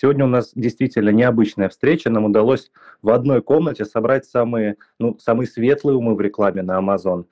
[0.00, 2.08] Сегодня у нас действительно необычная встреча.
[2.08, 2.70] Нам удалось
[3.02, 7.24] в одной комнате собрать самые, ну, самые светлые умы в рекламе на Amazon.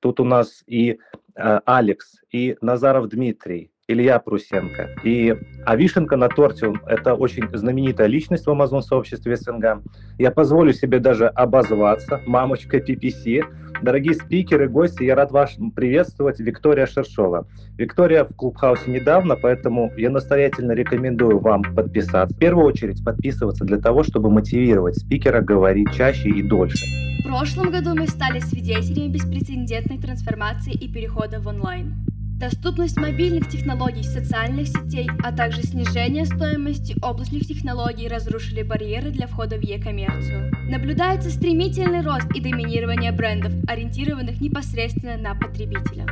[0.00, 0.98] Тут у нас и
[1.34, 4.90] э, Алекс, и Назаров Дмитрий, Илья Прусенко.
[5.02, 9.82] И а вишенка на торте– это очень знаменитая личность в Амазон-сообществе СНГ.
[10.18, 13.42] Я позволю себе даже обозваться мамочка PPC.
[13.82, 16.38] Дорогие спикеры, гости, я рад вас приветствовать.
[16.38, 17.48] Виктория Шершова.
[17.76, 22.34] Виктория в Клубхаусе недавно, поэтому я настоятельно рекомендую вам подписаться.
[22.34, 26.86] В первую очередь подписываться для того, чтобы мотивировать спикера говорить чаще и дольше.
[27.24, 31.94] В прошлом году мы стали свидетелями беспрецедентной трансформации и перехода в онлайн.
[32.40, 39.56] Доступность мобильных технологий, социальных сетей, а также снижение стоимости облачных технологий разрушили барьеры для входа
[39.56, 40.50] в e-коммерцию.
[40.70, 46.06] Наблюдается стремительный рост и доминирование брендов, ориентированных непосредственно на потребителя.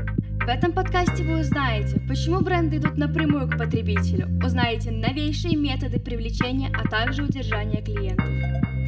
[0.48, 6.70] В этом подкасте вы узнаете, почему бренды идут напрямую к потребителю, узнаете новейшие методы привлечения,
[6.72, 8.24] а также удержания клиентов.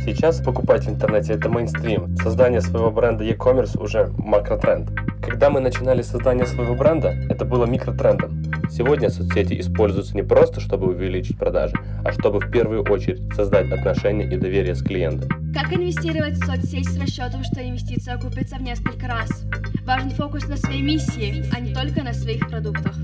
[0.03, 2.17] Сейчас покупать в интернете– это мейнстрим.
[2.17, 4.89] Создание своего бренда e-commerce уже макротренд.
[5.23, 8.43] Когда мы начинали создание своего бренда, это было микротрендом.
[8.71, 14.25] Сегодня соцсети используются не просто, чтобы увеличить продажи, а чтобы в первую очередь создать отношения
[14.25, 15.29] и доверие с клиентом.
[15.53, 19.45] Как инвестировать в соцсеть с расчетом, что инвестиция окупится в несколько раз?
[19.85, 22.95] Важен фокус на своей миссии, а не только на своих продуктах.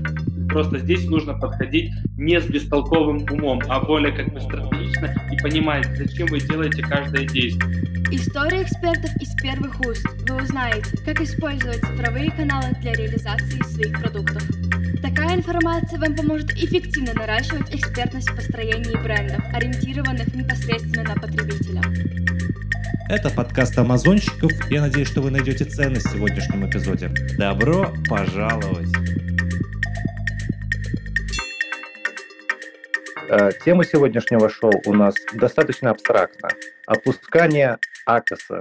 [0.47, 5.85] Просто здесь нужно подходить не с бестолковым умом, а более как бы стратегично и понимать,
[5.97, 7.83] зачем вы делаете каждое действие.
[8.11, 10.07] История экспертов из первых уст.
[10.29, 14.43] Вы узнаете, как использовать цифровые каналы для реализации своих продуктов.
[15.01, 21.81] Такая информация вам поможет эффективно наращивать экспертность в построении брендов, ориентированных непосредственно на потребителя.
[23.09, 24.51] Это подкаст Амазонщиков.
[24.69, 27.09] Я надеюсь, что вы найдете ценность в сегодняшнем эпизоде.
[27.37, 28.89] Добро пожаловать!
[33.29, 36.49] Э, тема сегодняшнего шоу у нас достаточно абстрактна.
[36.85, 38.59] Опускание АКОСа.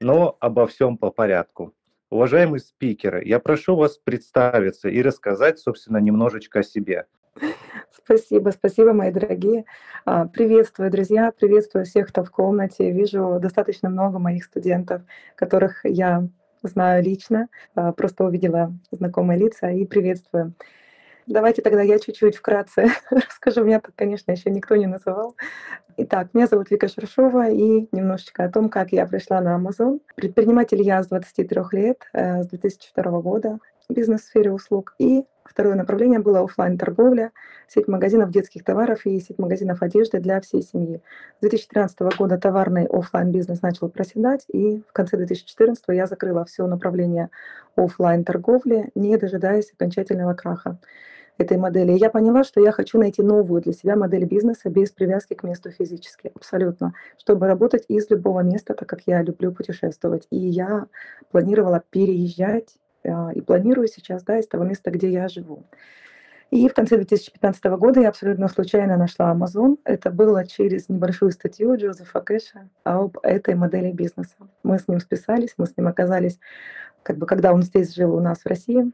[0.00, 1.74] Но обо всем по порядку.
[2.08, 7.04] Уважаемые спикеры, я прошу вас представиться и рассказать, собственно, немножечко о себе.
[7.90, 9.64] Спасибо, спасибо, мои дорогие.
[10.04, 12.90] А, приветствую, друзья, приветствую всех, кто в комнате.
[12.90, 15.02] Вижу достаточно много моих студентов,
[15.36, 16.28] которых я
[16.62, 20.54] знаю лично, а, просто увидела знакомые лица и приветствую.
[21.26, 23.64] Давайте тогда я чуть-чуть вкратце расскажу.
[23.64, 25.36] Меня так, конечно, еще никто не называл.
[25.96, 30.00] Итак, меня зовут Вика Шершова и немножечко о том, как я пришла на Amazon.
[30.16, 34.94] Предприниматель я с 23 лет, э, с 2002 года, бизнес в сфере услуг.
[34.98, 37.32] И второе направление было офлайн торговля
[37.68, 41.00] сеть магазинов детских товаров и сеть магазинов одежды для всей семьи.
[41.38, 46.66] С 2013 года товарный офлайн бизнес начал проседать, и в конце 2014 я закрыла все
[46.66, 47.30] направление
[47.76, 50.78] офлайн торговли, не дожидаясь окончательного краха
[51.38, 51.92] этой модели.
[51.92, 55.70] Я поняла, что я хочу найти новую для себя модель бизнеса без привязки к месту
[55.70, 60.26] физически, абсолютно, чтобы работать из любого места, так как я люблю путешествовать.
[60.30, 60.86] И я
[61.30, 65.64] планировала переезжать и планирую сейчас да, из того места, где я живу.
[66.52, 69.78] И в конце 2015 года я абсолютно случайно нашла Amazon.
[69.84, 74.34] Это было через небольшую статью Джозефа Кэша об этой модели бизнеса.
[74.62, 76.38] Мы с ним списались, мы с ним оказались,
[77.02, 78.92] как бы, когда он здесь жил у нас в России,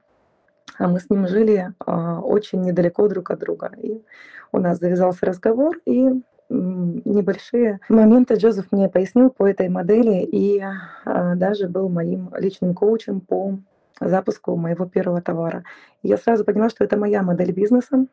[0.79, 3.73] а мы с ним жили а, очень недалеко друг от друга.
[3.77, 4.05] И
[4.53, 6.11] у нас завязался разговор, и
[6.49, 13.21] небольшие моменты Джозеф мне пояснил по этой модели и а, даже был моим личным коучем
[13.21, 13.59] по
[14.01, 15.65] запуску моего первого товара.
[16.03, 18.07] Я сразу поняла, что это моя модель бизнеса.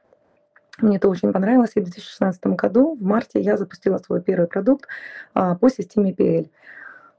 [0.79, 1.71] Мне это очень понравилось.
[1.75, 4.87] И в 2016 году, в марте, я запустила свой первый продукт
[5.33, 6.49] по системе PL.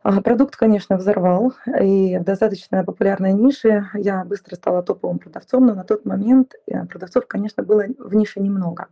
[0.08, 5.74] А, продукт, конечно, взорвал, и в достаточно популярной нише я быстро стала топовым продавцом, но
[5.74, 8.86] на тот момент э, продавцов, конечно, было в нише немного.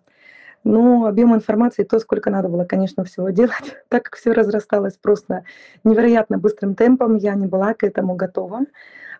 [0.65, 5.45] Но объем информации, то, сколько надо было, конечно, всего делать, так как все разрасталось просто
[5.85, 8.63] невероятно быстрым темпом, я не была к этому готова.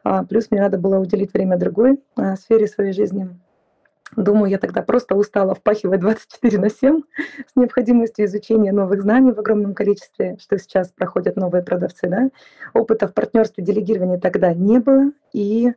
[0.05, 3.29] А, плюс мне надо было уделить время другой а, сфере своей жизни.
[4.17, 7.01] Думаю, я тогда просто устала впахивать 24 на 7
[7.53, 12.07] с необходимостью изучения новых знаний в огромном количестве, что сейчас проходят новые продавцы.
[12.07, 12.29] Да?
[12.75, 15.11] Опыта в партнерстве, делегировании тогда не было.
[15.33, 15.73] И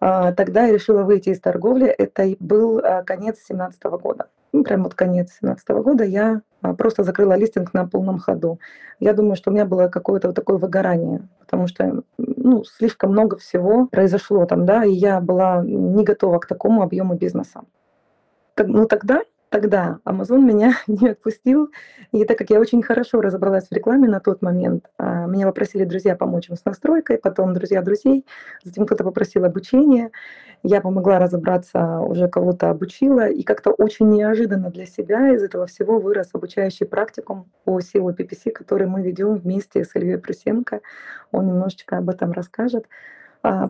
[0.00, 1.86] а, тогда я решила выйти из торговли.
[1.86, 4.26] Это был а, конец 2017 года.
[4.52, 8.58] Ну, прям вот конец 2017 года я а, просто закрыла листинг на полном ходу.
[8.98, 13.36] Я думаю, что у меня было какое-то вот такое выгорание, потому что ну, слишком много
[13.36, 17.62] всего произошло там, да, и я была не готова к такому объему бизнеса.
[18.56, 21.70] Ну тогда тогда Amazon меня не отпустил.
[22.12, 25.84] И так как я очень хорошо разобралась в рекламе на тот момент, а, меня попросили
[25.84, 28.24] друзья помочь им с настройкой, потом друзья друзей,
[28.64, 30.10] затем кто-то попросил обучение.
[30.62, 33.28] Я помогла разобраться, уже кого-то обучила.
[33.28, 38.50] И как-то очень неожиданно для себя из этого всего вырос обучающий практикум по SEO PPC,
[38.52, 40.80] который мы ведем вместе с Ильей Прусенко.
[41.32, 42.86] Он немножечко об этом расскажет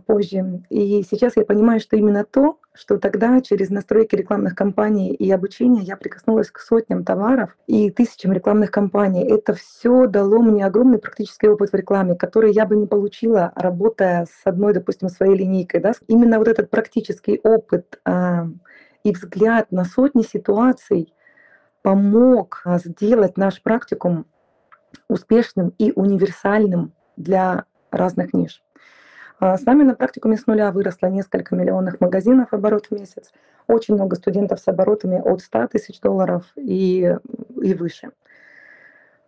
[0.06, 0.62] позже.
[0.69, 5.82] И сейчас я понимаю, что именно то, что тогда через настройки рекламных кампаний и обучение
[5.82, 9.22] я прикоснулась к сотням товаров и тысячам рекламных кампаний.
[9.22, 14.26] Это все дало мне огромный практический опыт в рекламе, который я бы не получила, работая
[14.26, 15.81] с одной, допустим, своей линейкой.
[15.81, 15.93] Да?
[16.06, 18.46] Именно вот этот практический опыт а,
[19.05, 21.12] и взгляд на сотни ситуаций
[21.82, 24.26] помог а, сделать наш практикум
[25.08, 28.62] успешным и универсальным для разных ниш.
[29.40, 33.32] А с нами на практикуме с нуля выросло несколько миллионных магазинов оборот в месяц,
[33.66, 37.16] очень много студентов с оборотами от 100 тысяч долларов и,
[37.62, 38.10] и выше.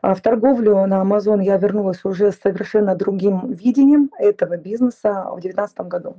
[0.02, 5.40] А в торговлю на Amazon я вернулась уже с совершенно другим видением этого бизнеса в
[5.40, 6.16] 2019 году.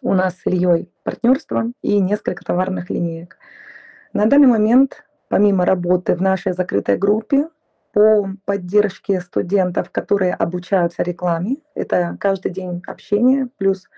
[0.00, 3.36] У нас с Ильей партнерство и несколько товарных линеек.
[4.12, 7.48] На данный момент, помимо работы в нашей закрытой группе,
[7.92, 11.58] по поддержке студентов, которые обучаются рекламе.
[11.74, 13.88] Это каждый день общение, плюс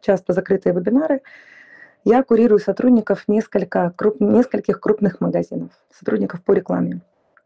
[0.00, 1.22] часто закрытые вебинары.
[2.04, 7.00] Я курирую сотрудников несколько круп, нескольких крупных магазинов, сотрудников по рекламе.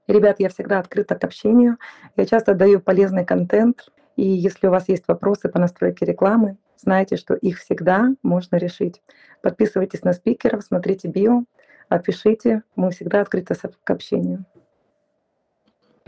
[0.07, 1.77] Ребят, я всегда открыта к общению.
[2.17, 3.91] Я часто даю полезный контент.
[4.15, 9.03] И если у вас есть вопросы по настройке рекламы, знайте, что их всегда можно решить.
[9.43, 11.45] Подписывайтесь на спикеров, смотрите био,
[11.89, 12.63] опишите.
[12.77, 14.47] Мы всегда открыты к общению.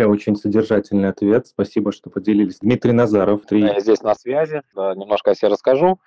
[0.06, 1.48] Очень содержательный ответ.
[1.48, 2.60] Спасибо, что поделились.
[2.60, 3.46] Дмитрий Назаров.
[3.46, 3.62] Три...
[3.62, 4.62] Я здесь на связи.
[4.74, 5.98] Немножко о себе расскажу.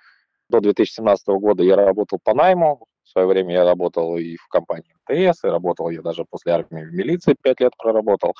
[0.48, 2.86] До 2017 года я работал по найму.
[3.04, 6.84] В свое время я работал и в компании МТС, и работал я даже после армии
[6.84, 8.32] в милиции, пять лет проработал.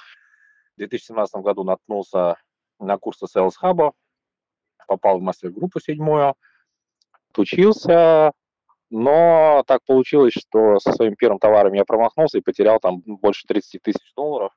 [0.75, 2.37] В 2017 году наткнулся
[2.79, 3.93] на курсы Sales Hub,
[4.87, 6.35] попал в мастер-группу седьмую,
[7.37, 8.33] учился,
[8.89, 13.83] но так получилось, что со своим первым товаром я промахнулся и потерял там больше 30
[13.83, 14.53] тысяч долларов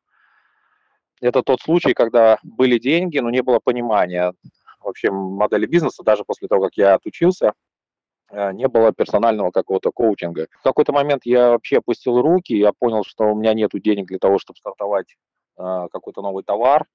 [1.21, 4.33] это тот случай, когда были деньги, но не было понимания
[4.85, 7.53] вообще модели бизнеса, даже после того, как я отучился,
[8.31, 10.47] э, не было персонального какого-то коучинга.
[10.59, 14.19] В какой-то момент я вообще опустил руки, я понял, что у меня нет денег для
[14.19, 15.15] того, чтобы стартовать
[15.57, 16.85] э, какой-то новый товар,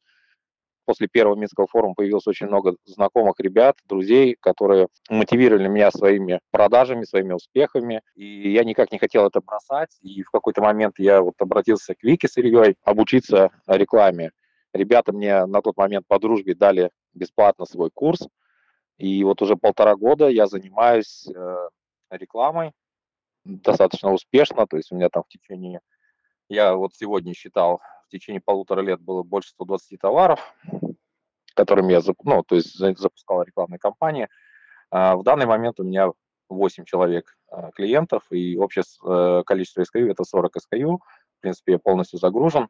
[0.84, 7.04] после первого Минского форума появилось очень много знакомых ребят, друзей, которые мотивировали меня своими продажами,
[7.04, 8.02] своими успехами.
[8.14, 9.96] И я никак не хотел это бросать.
[10.02, 14.32] И в какой-то момент я вот обратился к Вике с Ильей обучиться рекламе.
[14.72, 18.28] Ребята мне на тот момент по дружбе дали бесплатно свой курс.
[18.98, 21.68] И вот уже полтора года я занимаюсь э,
[22.10, 22.72] рекламой
[23.44, 24.66] достаточно успешно.
[24.66, 25.80] То есть у меня там в течение,
[26.48, 27.80] я вот сегодня считал,
[28.10, 30.54] течение полутора лет было больше 120 товаров,
[31.54, 34.28] которыми я ну, то есть запускал рекламные кампании.
[34.90, 36.10] А, в данный момент у меня
[36.48, 40.98] 8 человек а, клиентов, и общее э, количество SKU– это 40 SKU.
[40.98, 42.68] В принципе, я полностью загружен.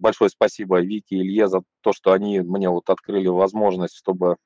[0.00, 4.36] Большое спасибо Вике и Илье за то, что они мне вот открыли возможность, чтобы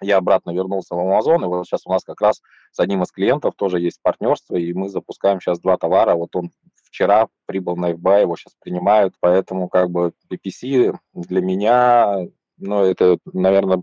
[0.00, 2.40] я обратно вернулся в Amazon, и вот сейчас у нас как раз
[2.72, 6.14] с одним из клиентов тоже есть партнерство, и мы запускаем сейчас два товара.
[6.14, 6.50] Вот он
[6.92, 12.28] вчера прибыл на FBA, его сейчас принимают, поэтому как бы PPC для меня,
[12.58, 13.82] ну, это, наверное,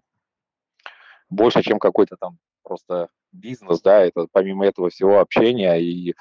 [1.30, 6.14] больше, чем какой-то там просто бизнес, да, это помимо этого всего общения и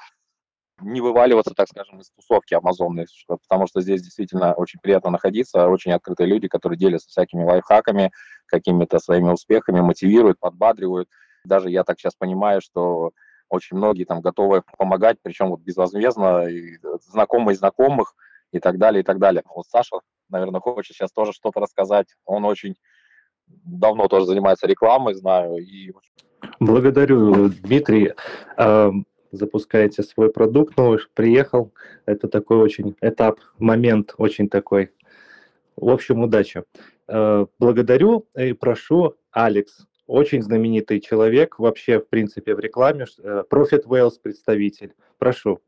[0.81, 5.91] не вываливаться, так скажем, из тусовки амазонной, потому что здесь действительно очень приятно находиться, очень
[5.91, 8.11] открытые люди, которые делятся всякими лайфхаками,
[8.47, 11.07] какими-то своими успехами, мотивируют, подбадривают.
[11.43, 13.11] Даже я так сейчас понимаю, что
[13.49, 18.15] очень многие там готовы помогать, причем вот безвозмездно, и знакомые знакомых
[18.51, 19.43] и так далее, и так далее.
[19.53, 19.97] Вот Саша,
[20.29, 22.07] наверное, хочет сейчас тоже что-то рассказать.
[22.25, 22.75] Он очень
[23.47, 25.57] давно тоже занимается рекламой, знаю.
[25.57, 25.91] И...
[26.59, 28.13] Благодарю, Дмитрий.
[29.31, 31.71] Запускаете свой продукт новый, приехал.
[32.07, 34.91] Это такой очень этап, момент очень такой.
[35.75, 36.63] В общем, удачи.
[37.07, 43.05] Э, благодарю и прошу Алекс очень знаменитый человек вообще, в принципе, в рекламе.
[43.23, 44.95] Э, Profit Wales представитель.
[45.19, 45.59] Прошу.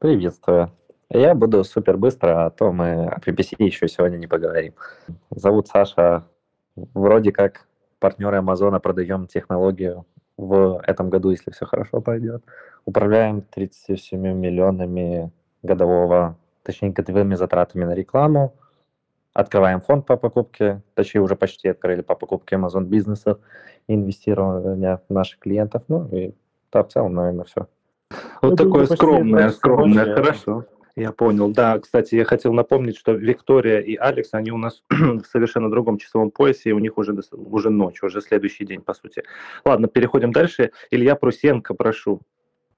[0.00, 0.72] Приветствую.
[1.08, 4.74] Я буду супер быстро, а то мы о PPC еще сегодня не поговорим.
[5.30, 6.24] Зовут Саша.
[6.74, 7.68] Вроде как
[8.00, 12.42] партнеры Амазона продаем технологию в этом году, если все хорошо пойдет.
[12.84, 15.30] Управляем 37 миллионами
[15.62, 18.54] годового, точнее, годовыми затратами на рекламу
[19.34, 23.38] Открываем фонд по покупке, точнее уже почти открыли по покупке Amazon бизнесов,
[23.88, 25.82] инвестирования в наших клиентов.
[25.88, 26.34] Ну и
[26.70, 27.66] да, в целом, наверное, все.
[28.42, 30.66] Вот такое скромное, скромное, хорошо.
[30.94, 31.50] Я понял.
[31.50, 35.96] Да, кстати, я хотел напомнить, что Виктория и Алекс, они у нас в совершенно другом
[35.96, 39.22] часовом поясе, и у них уже, уже ночь, уже следующий день, по сути.
[39.64, 40.72] Ладно, переходим дальше.
[40.90, 42.20] Илья Прусенко, прошу.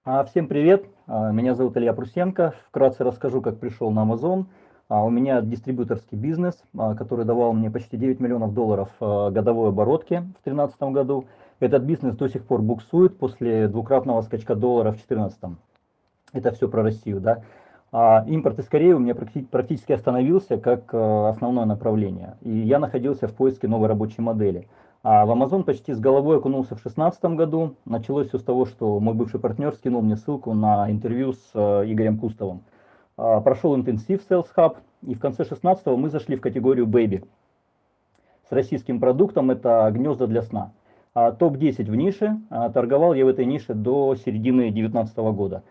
[0.05, 2.55] А, всем привет, а, меня зовут Илья Прусенко.
[2.69, 4.45] Вкратце расскажу, как пришел на Amazon.
[4.89, 6.63] А, у меня дистрибьюторский бизнес,
[6.97, 11.25] который давал мне почти 9 миллионов долларов годовой оборотки в 2013 году.
[11.61, 15.57] Этот бизнес до сих пор буксует после двукратного скачка доллара в 2014.
[16.33, 17.43] Это все про Россию, да.
[17.93, 22.37] А импорт из Кореи у меня практически остановился как основное направление.
[22.43, 24.69] И я находился в поиске новой рабочей модели.
[25.05, 27.77] А в Amazon почти с головой окунулся в 2016 году.
[27.85, 32.19] Началось все с того, что мой бывший партнер скинул мне ссылку на интервью с Игорем
[32.19, 32.63] Кустовым.
[33.17, 37.25] А, прошел интенсив Sales Hub, и в конце 2016 мы зашли в категорию Baby.
[38.49, 40.73] С российским продуктом это гнезда для сна.
[41.15, 45.63] А топ-10 в нише, а торговал я в этой нише до середины 2019 года.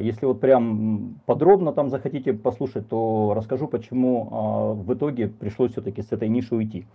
[0.00, 6.10] Если вот прям подробно там захотите послушать, то расскажу, почему в итоге пришлось все-таки с
[6.10, 6.86] этой ниши уйти.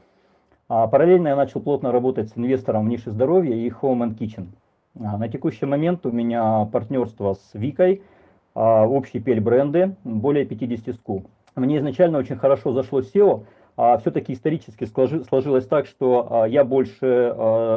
[0.67, 4.47] Параллельно я начал плотно работать с инвестором в нише здоровья и Home and Kitchen.
[4.95, 8.01] На текущий момент у меня партнерство с Викой,
[8.55, 11.25] общие пель-бренды, более 50 SKU.
[11.55, 13.45] Мне изначально очень хорошо зашло SEO,
[13.77, 17.33] а все-таки исторически сложилось так, что я больше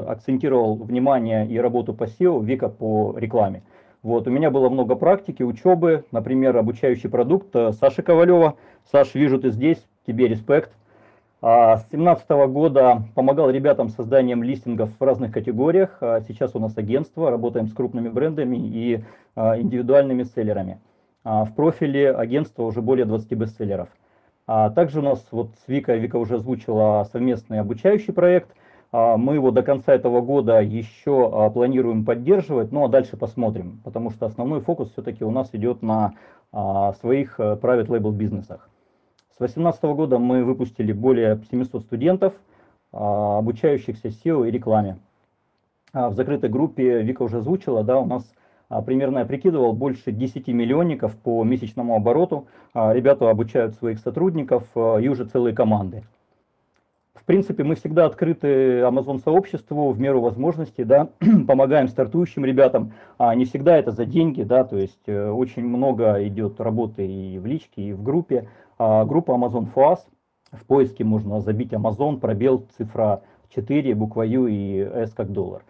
[0.08, 3.62] акцентировал внимание и работу по SEO, Вика по рекламе.
[4.06, 8.54] Вот, у меня было много практики, учебы, например, обучающий продукт э, Саши Ковалева.
[8.92, 10.70] Саш, вижу, ты здесь, тебе респект.
[11.42, 15.98] А с 2017 года помогал ребятам с созданием листингов в разных категориях.
[16.00, 20.80] А сейчас у нас агентство, работаем с крупными брендами и а, индивидуальными селлерами.
[21.24, 23.88] В профиле агентства уже более 20 бестселлеров.
[24.46, 28.50] Также у нас вот с Викой, Вика уже озвучила совместный обучающий проект–
[28.92, 34.26] мы его до конца этого года еще планируем поддерживать, ну а дальше посмотрим, потому что
[34.26, 36.14] основной фокус все-таки у нас идет на
[37.00, 38.70] своих э, private label бизнесах.
[39.36, 42.32] С 2018 года мы выпустили более 700 студентов,
[42.90, 44.96] обучающихся SEO и рекламе.
[45.92, 48.24] В закрытой группе Вика уже озвучила, да, у нас
[48.86, 52.46] примерно я прикидывал больше 10 миллионников по месячному обороту.
[52.72, 56.04] Ребята обучают своих сотрудников и уже целые команды.
[57.12, 61.08] В принципе, мы всегда открыты Amazon-сообществу в меру возможностей, да,
[61.48, 66.24] помогаем стартующим ребятам, а не всегда это за деньги, да, то есть э, очень много
[66.26, 68.48] идет работы и в личке, и в группе.
[68.78, 69.98] А группа Amazon FOAS,
[70.52, 75.62] в поиске можно забить Amazon, пробел, цифра 4, буква Ю и S как доллар.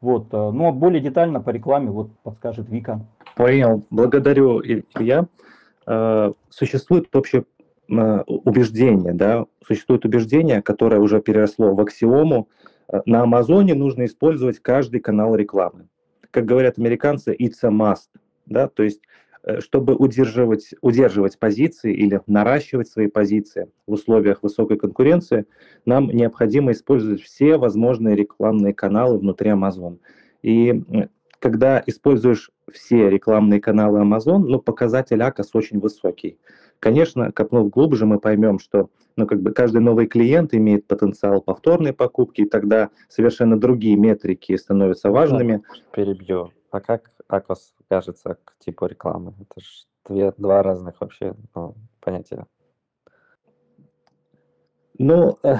[0.00, 3.00] Вот, э, но более детально по рекламе вот подскажет Вика.
[3.36, 5.26] Понял, благодарю, Илья.
[5.86, 7.44] Э, существует вообще
[7.90, 12.48] убеждение, да, существует убеждение, которое уже переросло в аксиому.
[12.92, 15.88] Э, на Амазоне нужно использовать каждый канал рекламы.
[16.30, 18.08] Как говорят американцы, it's a must,
[18.46, 19.29] да, то есть э,
[19.60, 25.46] чтобы удерживать, удерживать позиции или наращивать свои позиции в условиях высокой конкуренции,
[25.86, 29.98] нам необходимо использовать все возможные рекламные каналы внутри Amazon.
[30.42, 30.82] И
[31.38, 36.38] когда используешь все рекламные каналы Amazon, ну, показатель ACOS очень высокий.
[36.78, 41.92] Конечно, копнув глубже, мы поймем, что ну, как бы каждый новый клиент имеет потенциал повторной
[41.92, 45.62] покупки, и тогда совершенно другие метрики становятся важными.
[45.92, 46.52] Перебью.
[46.70, 49.34] А как Акос кажется к типу рекламы?
[49.40, 49.66] Это же
[50.08, 52.46] две, два разных вообще ну, понятия.
[54.98, 55.56] Ну, э,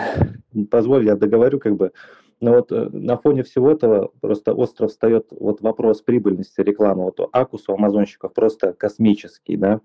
[0.71, 1.93] позволь, я договорю, как бы,
[2.41, 7.05] но вот э, на фоне всего этого просто остро встает вот вопрос прибыльности рекламы.
[7.05, 9.81] Вот Акус, у амазонщиков просто космический, да.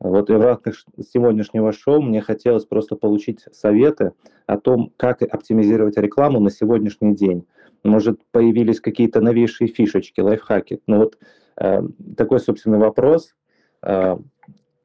[0.00, 0.76] Вот и в рамках
[1.12, 4.12] сегодняшнего шоу мне хотелось просто получить советы
[4.46, 7.46] о том, как оптимизировать рекламу на сегодняшний день.
[7.84, 10.80] Может, появились какие-то новейшие фишечки, лайфхаки.
[10.86, 11.18] Ну вот
[11.60, 11.82] э,
[12.16, 13.34] такой, собственно, вопрос.
[13.82, 14.16] Э,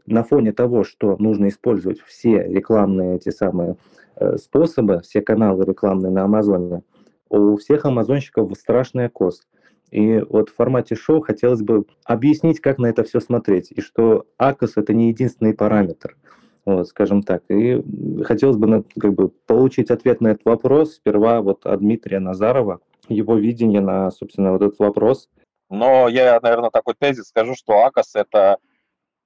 [0.05, 3.77] на фоне того, что нужно использовать все рекламные эти самые
[4.17, 6.83] э, способы, все каналы рекламные на Амазоне,
[7.29, 9.47] у всех амазонщиков страшная кост.
[9.91, 14.25] И вот в формате шоу хотелось бы объяснить, как на это все смотреть, и что
[14.37, 16.17] АКОС– это не единственный параметр,
[16.65, 17.43] вот, скажем так.
[17.49, 17.81] И
[18.23, 23.37] хотелось бы как бы, получить ответ на этот вопрос сперва вот от Дмитрия Назарова, его
[23.37, 25.29] видение на, собственно, вот этот вопрос.
[25.69, 28.57] Но я, наверное, такой тезис скажу, что АКОС– это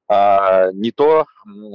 [0.10, 1.26] а, не то,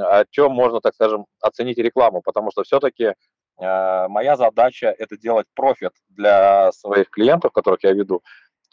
[0.01, 3.15] о чем можно, так скажем, оценить рекламу, потому что все-таки
[3.59, 8.23] моя задача– это делать профит для своих клиентов, которых я веду,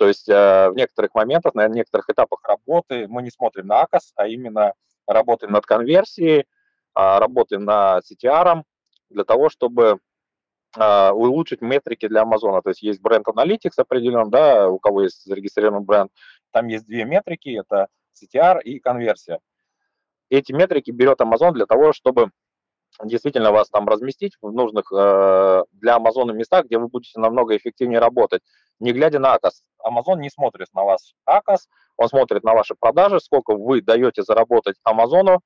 [0.01, 4.13] то есть э, в некоторых моментах, на некоторых этапах работы мы не смотрим на АКОС,
[4.15, 4.73] а именно
[5.05, 6.47] работаем над конверсией,
[6.95, 8.63] а, работаем на CTR
[9.11, 9.99] для того, чтобы
[10.75, 12.63] э, улучшить метрики для Амазона.
[12.63, 16.11] То есть есть бренд Analytics определен, да, у кого есть зарегистрированный бренд.
[16.49, 17.87] Там есть две метрики, это
[18.19, 19.37] CTR и конверсия.
[20.31, 22.31] Эти метрики берет Amazon для того, чтобы
[23.03, 27.99] действительно вас там разместить в нужных э, для Амазона местах, где вы будете намного эффективнее
[27.99, 28.41] работать,
[28.79, 29.63] не глядя на АКОС.
[29.85, 31.67] Amazon не смотрит на вас АКОС,
[31.97, 35.41] он смотрит на ваши продажи, сколько вы даете заработать Амазону.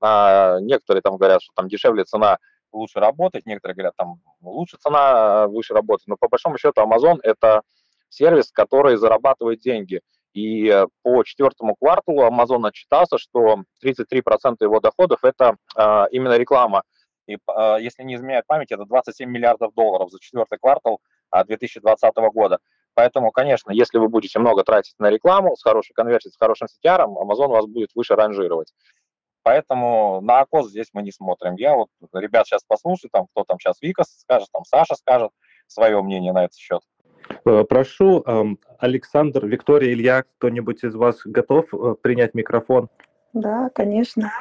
[0.00, 2.38] А, некоторые там говорят, что там дешевле цена,
[2.72, 6.06] лучше работать, некоторые говорят, там лучше цена, э, выше работать.
[6.06, 7.62] Но по большому счету Amazon– это
[8.08, 10.00] сервис, который зарабатывает деньги.
[10.36, 16.82] И э, по четвертому кварталу Amazon отчитался, что 33% его доходов– это э, именно реклама.
[17.26, 21.00] И э, если не изменяет память, это 27 миллиардов долларов за четвертый квартал
[21.32, 22.58] 2020 года.
[22.92, 27.06] Поэтому, конечно, если вы будете много тратить на рекламу с хорошей конверсией, с хорошим CTR,
[27.06, 28.74] Amazon вас будет выше ранжировать.
[29.42, 31.54] Поэтому на АКОС здесь мы не смотрим.
[31.54, 35.30] Я вот ребят сейчас послушаю, там, кто там сейчас Вика скажет, там Саша скажет
[35.66, 36.82] свое мнение на этот счет.
[37.44, 42.88] Э, прошу, эм, Александр, Виктория, Илья, кто-нибудь из вас готов э, принять микрофон?
[43.32, 44.32] Да, конечно.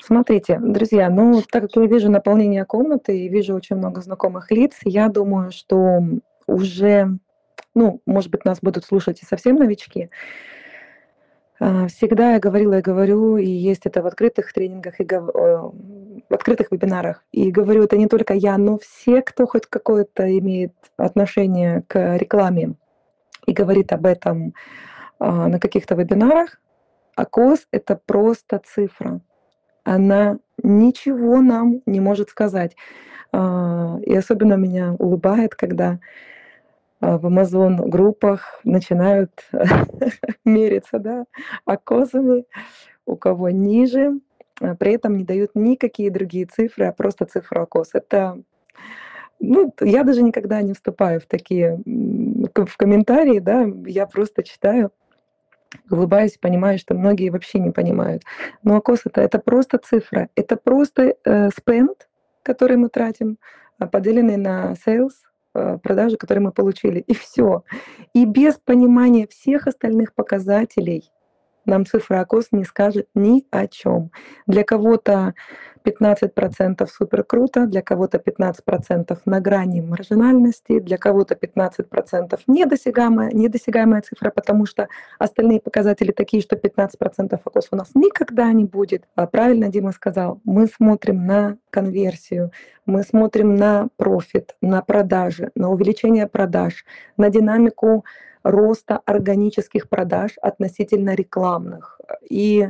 [0.00, 4.78] Смотрите, друзья, ну, так как я вижу наполнение комнаты и вижу очень много знакомых лиц,
[4.84, 6.00] я думаю, что
[6.46, 7.18] уже,
[7.74, 10.10] ну, может быть, нас будут слушать и совсем новички.
[11.60, 16.72] А, всегда я говорила и говорю, и есть это в открытых тренингах, и в открытых
[16.72, 17.22] вебинарах.
[17.30, 22.74] И говорю это не только я, но все, кто хоть какое-то имеет отношение к рекламе
[23.46, 24.54] и говорит об этом
[25.18, 26.60] а, на каких-то вебинарах,
[27.14, 29.20] АКОС– это просто цифра
[29.84, 32.76] она ничего нам не может сказать.
[33.32, 35.98] А, и особенно меня улыбает, когда
[37.00, 39.32] в Amazon группах начинают
[40.44, 41.24] мериться да,
[41.64, 42.44] окозами,
[43.06, 44.20] у кого ниже,
[44.60, 47.90] а при этом не дают никакие другие цифры, а просто цифру окос.
[47.94, 48.42] Это
[49.38, 54.92] ну, я даже никогда не вступаю в такие в комментарии, да, я просто читаю
[55.90, 58.22] улыбаюсь, понимаю, что многие вообще не понимают.
[58.62, 61.96] Но АКОС это, это просто цифра, это просто э, spend,
[62.42, 63.38] который мы тратим,
[63.78, 67.64] а, поделенный на sales, э, продажи, которые мы получили, и все.
[68.14, 71.10] И без понимания всех остальных показателей
[71.70, 74.10] нам цифра АКОС не скажет ни о чем.
[74.46, 75.34] Для кого-то
[75.84, 84.30] 15% супер круто, для кого-то 15% на грани маржинальности, для кого-то 15% недосягаемая, недосягаемая цифра,
[84.30, 89.04] потому что остальные показатели такие, что 15% фокус у нас никогда не будет.
[89.14, 92.50] А правильно Дима сказал, мы смотрим на конверсию,
[92.84, 96.84] мы смотрим на профит, на продажи, на увеличение продаж,
[97.16, 98.04] на динамику
[98.42, 102.00] роста органических продаж относительно рекламных.
[102.28, 102.68] И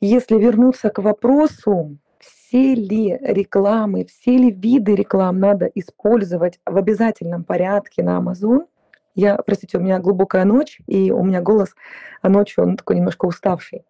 [0.00, 7.42] если вернуться к вопросу, все ли рекламы, все ли виды реклам надо использовать в обязательном
[7.44, 8.66] порядке на Amazon.
[9.14, 11.74] Я, простите, у меня глубокая ночь, и у меня голос
[12.22, 13.84] ночью, он такой немножко уставший,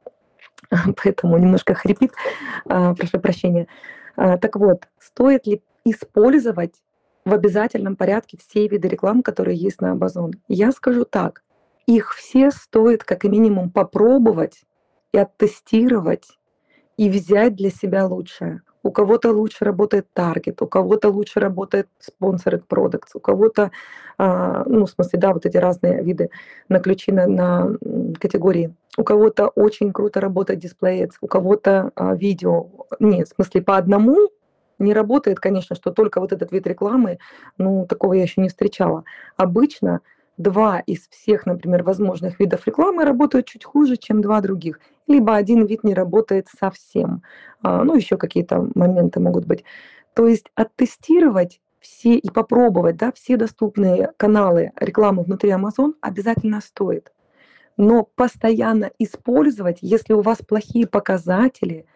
[1.02, 2.12] поэтому немножко хрипит,
[2.66, 3.66] а, прошу прощения.
[4.16, 6.74] А, так вот, стоит ли использовать
[7.24, 10.32] в обязательном порядке все виды рекламы, которые есть на Amazon?
[10.48, 11.42] Я скажу так,
[11.86, 14.64] их все стоит как минимум попробовать
[15.12, 16.38] и оттестировать
[16.96, 18.62] и взять для себя лучшее.
[18.82, 23.70] У кого-то лучше работает таргет, у кого-то лучше работает sponsored products, у кого-то,
[24.18, 26.28] а, ну, в смысле, да, вот эти разные виды
[26.68, 27.78] на ключи, на, на
[28.20, 28.74] категории.
[28.98, 32.68] У кого-то очень круто работает display у кого-то а, видео.
[33.00, 34.28] Нет, в смысле, по одному
[34.78, 37.18] не работает, конечно, что только вот этот вид рекламы,
[37.58, 39.04] ну, такого я еще не встречала.
[39.36, 40.00] Обычно
[40.36, 44.80] два из всех, например, возможных видов рекламы работают чуть хуже, чем два других.
[45.06, 47.22] Либо один вид не работает совсем.
[47.62, 49.64] А, ну, еще какие-то моменты могут быть.
[50.14, 57.12] То есть оттестировать все и попробовать да, все доступные каналы рекламы внутри Amazon обязательно стоит.
[57.76, 61.86] Но постоянно использовать, если у вас плохие показатели,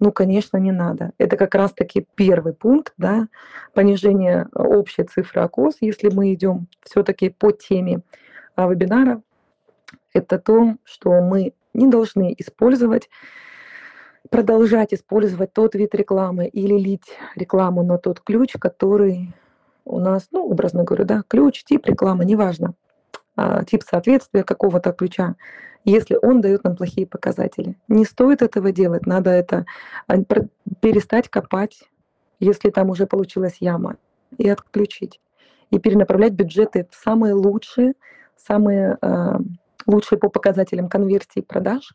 [0.00, 1.12] ну, конечно, не надо.
[1.18, 3.28] Это как раз-таки первый пункт, да,
[3.74, 8.00] понижение общей цифры ОКОС, если мы идем все-таки по теме
[8.56, 9.22] а, вебинара,
[10.14, 13.10] это то, что мы не должны использовать,
[14.30, 19.34] продолжать использовать тот вид рекламы или лить рекламу на тот ключ, который
[19.84, 22.74] у нас, ну, образно говоря, да, ключ, тип рекламы, неважно,
[23.66, 25.36] тип соответствия какого-то ключа,
[25.84, 27.76] если он дает нам плохие показатели.
[27.88, 29.64] Не стоит этого делать, надо это
[30.06, 30.16] а,
[30.80, 31.84] перестать копать,
[32.38, 33.96] если там уже получилась яма,
[34.36, 35.20] и отключить.
[35.70, 37.94] И перенаправлять бюджеты в самые лучшие,
[38.36, 39.38] самые э,
[39.86, 41.94] лучшие по показателям конверсии продаж,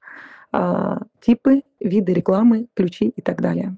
[1.20, 3.76] типы, виды рекламы, ключи и так далее.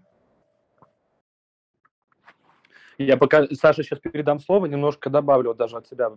[2.98, 6.12] Я пока Саша сейчас передам слово, немножко добавлю даже от себя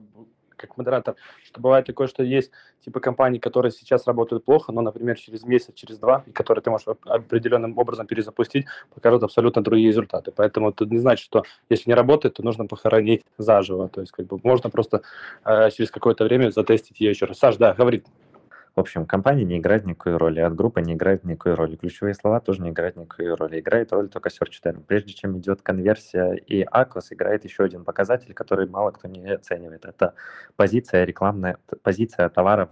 [0.61, 2.51] как модератор, что бывает такое, что есть
[2.85, 6.71] типа компании, которые сейчас работают плохо, но, например, через месяц, через два, и которые ты
[6.71, 10.33] можешь определенным образом перезапустить, покажут абсолютно другие результаты.
[10.33, 13.89] Поэтому это не значит, что если не работает, то нужно похоронить заживо.
[13.89, 15.03] То есть как бы можно просто
[15.45, 17.39] э, через какое-то время затестить ее еще раз.
[17.39, 18.07] Саш, да, говорит.
[18.77, 22.41] В общем, компания не играет никакой роли, от группы не играет никакой роли, ключевые слова
[22.41, 23.61] тоже не играют никакой роли.
[23.61, 24.85] Играет роль только search term.
[24.87, 29.85] Прежде чем идет конверсия и ACOS, играет еще один показатель, который мало кто не оценивает.
[29.85, 30.15] Это
[30.57, 32.71] позиция рекламная, позиция товара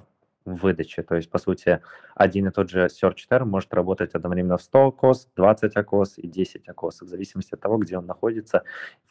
[0.54, 1.02] в выдаче.
[1.02, 1.80] То есть, по сути,
[2.14, 6.26] один и тот же search term может работать одновременно в 100 окос, 20 окос и
[6.26, 8.62] 10 окос, в зависимости от того, где он находится,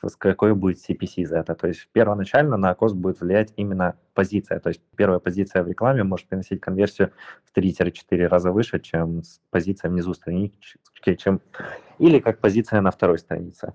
[0.01, 1.55] с какой будет CPC за это.
[1.55, 4.59] То есть, первоначально на окос будет влиять именно позиция.
[4.59, 7.11] То есть, первая позиция в рекламе может приносить конверсию
[7.45, 11.41] в 3-4 раза выше, чем позиция внизу странички, чем...
[11.99, 13.73] или как позиция на второй странице.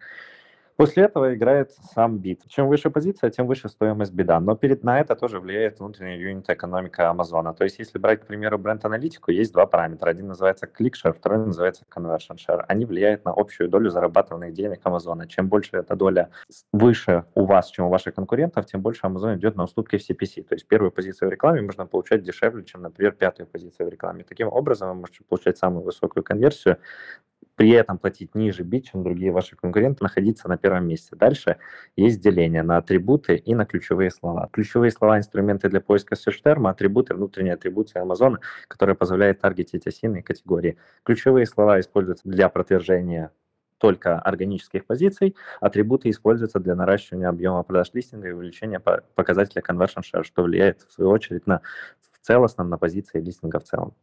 [0.76, 2.42] После этого играет сам бит.
[2.48, 4.40] Чем выше позиция, тем выше стоимость бида.
[4.40, 7.52] Но перед на это тоже влияет внутренняя юнит-экономика Амазона.
[7.54, 10.10] То есть, если брать, к примеру, бренд-аналитику, есть два параметра.
[10.10, 12.64] Один называется click-share, второй называется conversion share.
[12.68, 15.26] Они влияют на общую долю зарабатываемых денег Амазона.
[15.28, 16.30] Чем больше эта доля
[16.72, 20.42] выше у вас, чем у ваших конкурентов, тем больше Амазон идет на уступки в CPC.
[20.44, 24.24] То есть, первую позицию в рекламе можно получать дешевле, чем, например, пятую позицию в рекламе.
[24.24, 26.78] Таким образом, вы можете получать самую высокую конверсию
[27.62, 31.14] при этом платить ниже бит, чем другие ваши конкуренты, находиться на первом месте.
[31.14, 31.58] Дальше
[31.94, 34.48] есть деление на атрибуты и на ключевые слова.
[34.52, 40.76] Ключевые слова– инструменты для поиска search атрибуты– внутренние атрибуты Amazon, которые позволяют таргетить осиные категории.
[41.04, 43.30] Ключевые слова используются для продвижения
[43.78, 50.24] только органических позиций, атрибуты используются для наращивания объема продаж листинга и увеличения показателя conversion share,
[50.24, 51.60] что влияет, в свою очередь, на
[52.00, 53.94] в целостном, на позиции листинга в целом.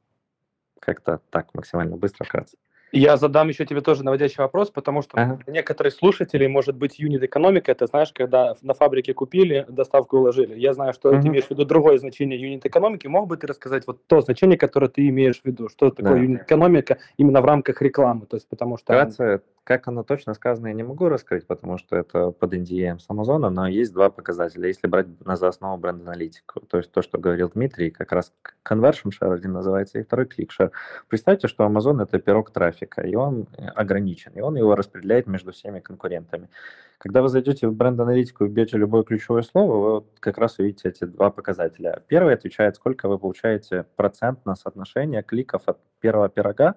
[0.79, 2.55] Как-то так максимально быстро, вкратце.
[2.91, 5.39] Я задам еще тебе тоже наводящий вопрос, потому что ага.
[5.47, 10.57] некоторые слушатели, может быть, юнит экономика, это знаешь, когда на фабрике купили, доставку уложили.
[10.57, 11.21] Я знаю, что ага.
[11.21, 13.07] ты имеешь в виду другое значение юнит экономики.
[13.07, 15.69] Мог бы ты рассказать вот то значение, которое ты имеешь в виду?
[15.69, 16.19] Что такое да.
[16.19, 18.25] юнит экономика именно в рамках рекламы?
[18.25, 18.93] То есть, потому что...
[18.93, 23.05] Вкратце, как оно точно сказано, я не могу раскрыть, потому что это под NDA с
[23.07, 24.67] Амазона, но есть два показателя.
[24.67, 28.33] Если брать на за основу бренд-аналитику, то есть то, что говорил Дмитрий, как раз
[28.67, 30.71] conversion share один называется, и второй click share.
[31.07, 35.51] Представьте, что Amazon это пирог трафика, и он э, ограничен, и он его распределяет между
[35.51, 36.49] всеми конкурентами.
[36.97, 40.89] Когда вы зайдете в бренд-аналитику и вбьете любое ключевое слово, вы вот как раз увидите
[40.89, 42.01] эти два показателя.
[42.07, 46.73] Первый отвечает, сколько вы получаете процентное соотношение кликов от первого пирога,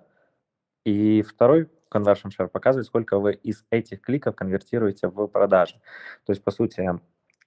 [0.84, 5.74] и второй conversion share показывает, сколько вы из этих кликов конвертируете в продажи.
[6.24, 6.88] То есть, по сути,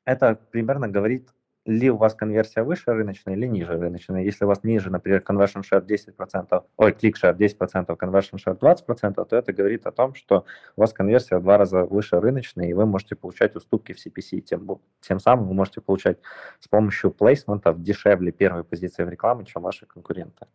[0.05, 1.29] это примерно говорит,
[1.65, 4.23] ли у вас конверсия выше рыночной или ниже рыночной.
[4.23, 9.25] Если у вас ниже, например, conversion share 10%, ой, click share 10%, conversion share 20%,
[9.25, 12.73] то это говорит о том, что у вас конверсия в два раза выше рыночной, и
[12.73, 14.41] вы можете получать уступки в CPC.
[14.41, 16.19] Тем, тем самым вы можете получать
[16.60, 20.45] с помощью плейсментов дешевле первой позиции в рекламе, чем ваши конкуренты.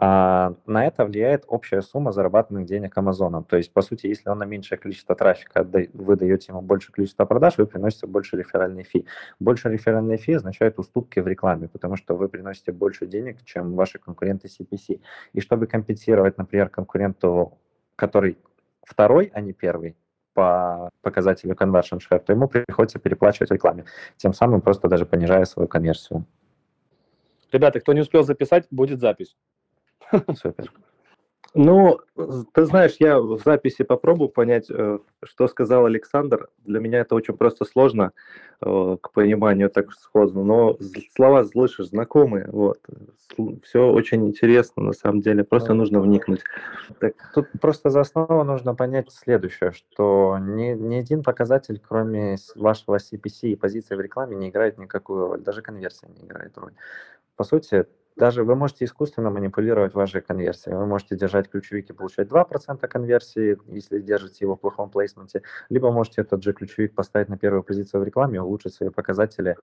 [0.00, 3.42] А на это влияет общая сумма зарабатанных денег Амазоном.
[3.42, 7.24] То есть, по сути, если он на меньшее количество трафика, вы даете ему больше количества
[7.24, 9.06] продаж, вы приносите больше реферальной фи.
[9.40, 13.98] Больше реферальной фи означает уступки в рекламе, потому что вы приносите больше денег, чем ваши
[13.98, 15.00] конкуренты CPC.
[15.32, 17.58] И чтобы компенсировать, например, конкуренту,
[17.96, 18.38] который
[18.84, 19.96] второй, а не первый,
[20.32, 23.84] по показателю conversion share, то ему приходится переплачивать рекламе,
[24.16, 26.24] тем самым просто даже понижая свою конверсию.
[27.50, 29.36] Ребята, кто не успел записать, будет запись.
[30.34, 30.72] Супер.
[31.54, 31.98] Ну,
[32.52, 36.48] ты знаешь, я в записи попробую понять, э, что сказал Александр.
[36.64, 38.12] Для меня это очень просто сложно
[38.60, 40.78] э, к пониманию так сходно, но
[41.16, 42.78] слова слышишь знакомые, вот.
[43.64, 46.42] Все очень интересно, на самом деле, просто ну, нужно вникнуть.
[46.98, 47.14] Так.
[47.34, 53.48] Тут просто за основу нужно понять следующее, что ни, ни один показатель, кроме вашего CPC
[53.48, 56.72] и позиции в рекламе, не играет никакую роль, даже конверсия не играет роль.
[57.36, 57.86] По сути,
[58.18, 60.76] даже вы можете искусственно манипулировать вашей конверсией.
[60.76, 65.92] Вы можете держать ключевик и получать 2% конверсии, если держите его в плохом плейсменте, либо
[65.92, 69.56] можете этот же ключевик поставить на первую позицию в рекламе и улучшить свои показатели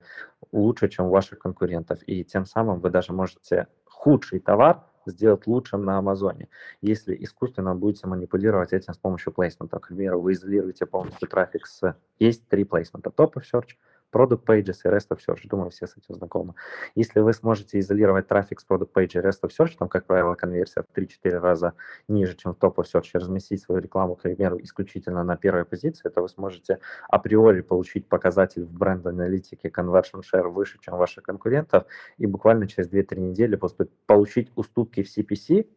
[0.51, 1.99] лучше, чем у ваших конкурентов.
[2.07, 6.49] И тем самым вы даже можете худший товар сделать лучшим на Амазоне.
[6.81, 11.95] Если искусственно будете манипулировать этим с помощью плейсмента, к примеру, вы изолируете полностью трафик с...
[12.19, 13.09] Есть три плейсмента.
[13.09, 13.75] Top of Search,
[14.15, 15.47] Product Pages и Rest of Search.
[15.49, 16.53] Думаю, все с этим знакомы.
[16.95, 20.35] Если вы сможете изолировать трафик с Product Page и Rest of Search, там, как правило,
[20.35, 21.73] конверсия в 3-4 раза
[22.07, 25.65] ниже, чем в Top of Search, и разместить свою рекламу, к примеру, исключительно на первой
[25.65, 31.83] позиции, то вы сможете априори получить показатель в бренд-аналитике Conversion Share выше, чем ваших конкурентов,
[32.17, 33.59] и буквально через 2-3 недели
[34.05, 35.67] получить уступки в CPC,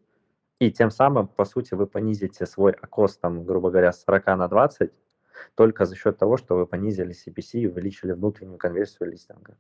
[0.61, 4.49] и тем самым, по сути, вы понизите свой окос, там, грубо говоря, с 40 на
[4.49, 4.91] 20,
[5.55, 9.57] только за счет того, что вы понизили CPC и увеличили внутреннюю конверсию листинга.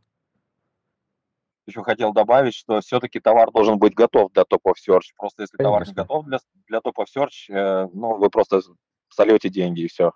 [1.66, 5.12] Еще хотел добавить, что все-таки товар должен быть готов для Top of Search.
[5.16, 5.64] Просто если Конечно.
[5.64, 8.62] товар не готов для, для Top of Search, э, ну, вы просто
[9.10, 10.12] сольете деньги и все.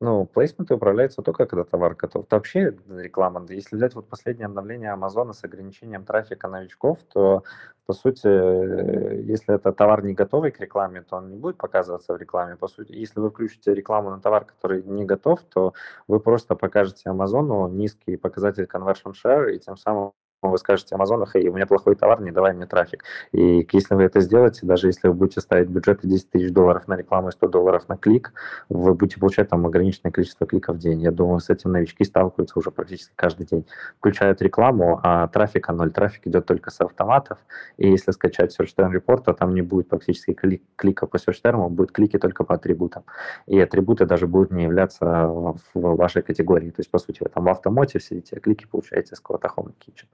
[0.00, 2.24] Ну, плейсменты управляются только когда товар готов.
[2.26, 3.46] Это вообще реклама.
[3.48, 7.44] Если взять вот последнее обновление Амазона с ограничением трафика новичков, то,
[7.86, 12.12] по сути, э, если это товар не готовый к рекламе, то он не будет показываться
[12.12, 12.56] в рекламе.
[12.56, 15.72] По сути, если вы включите рекламу на товар, который не готов, то
[16.08, 20.12] вы просто покажете Амазону низкий показатель conversion share, и тем самым
[20.50, 23.04] вы скажете Амазону, хей, у меня плохой товар, не давай мне трафик.
[23.32, 26.96] И если вы это сделаете, даже если вы будете ставить бюджет 10 тысяч долларов на
[26.96, 28.32] рекламу и 100 долларов на клик,
[28.68, 31.00] вы будете получать там ограниченное количество кликов в день.
[31.00, 33.66] Я думаю, с этим новички сталкиваются уже практически каждый день.
[33.98, 35.90] Включают рекламу, а трафика ноль.
[35.90, 37.38] Трафик идет только с автоматов.
[37.76, 41.42] И если скачать Search Term Report, то там не будет практически клик, клика по Search
[41.44, 43.04] Term, будут клики только по атрибутам.
[43.46, 46.70] И атрибуты даже будут не являться в вашей категории.
[46.70, 49.72] То есть, по сути, вы там в автомоте сидите, а клики получаете с какого-то Home
[49.78, 50.06] Kitchen.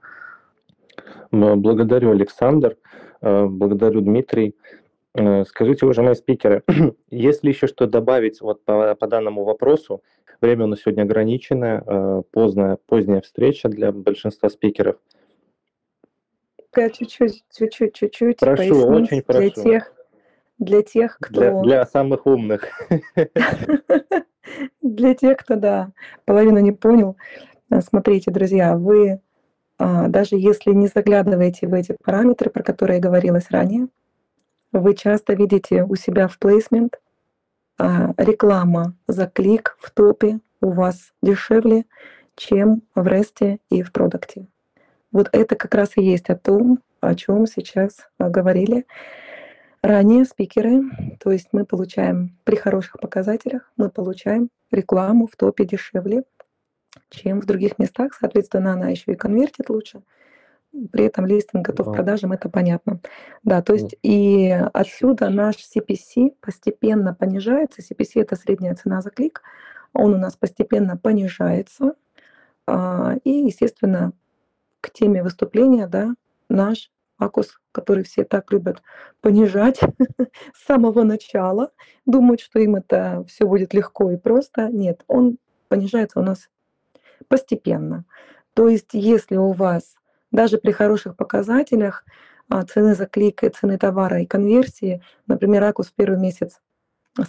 [1.31, 2.77] Благодарю, Александр.
[3.21, 4.55] Э, благодарю, Дмитрий.
[5.13, 6.63] Э, скажите, уважаемые спикеры,
[7.09, 10.01] есть ли еще что добавить вот по, по данному вопросу?
[10.41, 14.97] Время у нас сегодня ограничено, э, поздняя, поздняя встреча для большинства спикеров.
[16.73, 18.37] Чуть-чуть, чуть-чуть, чуть-чуть.
[18.39, 19.39] Прошу, очень прошу.
[19.41, 19.93] Для тех,
[20.57, 21.39] для тех, кто...
[21.39, 22.67] Для, для самых умных.
[24.81, 25.91] Для тех, кто, да,
[26.25, 27.15] половину не понял.
[27.79, 29.21] Смотрите, друзья, вы
[30.09, 33.87] даже если не заглядываете в эти параметры, про которые говорилось ранее,
[34.71, 36.93] вы часто видите у себя в placement
[37.77, 41.85] а, реклама за клик в топе у вас дешевле,
[42.35, 44.47] чем в ресте и в продукте.
[45.11, 48.85] Вот это как раз и есть о том, о чем сейчас а, говорили
[49.81, 50.83] ранее спикеры.
[51.19, 56.23] То есть мы получаем при хороших показателях, мы получаем рекламу в топе дешевле,
[57.11, 58.13] чем в других местах.
[58.19, 60.01] Соответственно, она еще и конвертит лучше.
[60.91, 63.01] При этом листинг готов к продажам, это понятно.
[63.43, 67.81] Да, то есть и отсюда наш CPC постепенно понижается.
[67.81, 69.41] CPC– это средняя цена за клик.
[69.93, 71.95] Он у нас постепенно понижается.
[72.65, 74.13] А, и, естественно,
[74.79, 76.15] к теме выступления, да,
[76.47, 78.81] наш акус, который все так любят
[79.19, 79.79] понижать
[80.53, 81.71] с самого начала,
[82.05, 84.69] думают, что им это все будет легко и просто.
[84.69, 86.49] Нет, он понижается у нас
[87.27, 88.05] постепенно.
[88.53, 89.95] То есть если у вас
[90.31, 92.05] даже при хороших показателях
[92.49, 96.59] а, цены за клик, цены товара и конверсии, например, Акус в первый месяц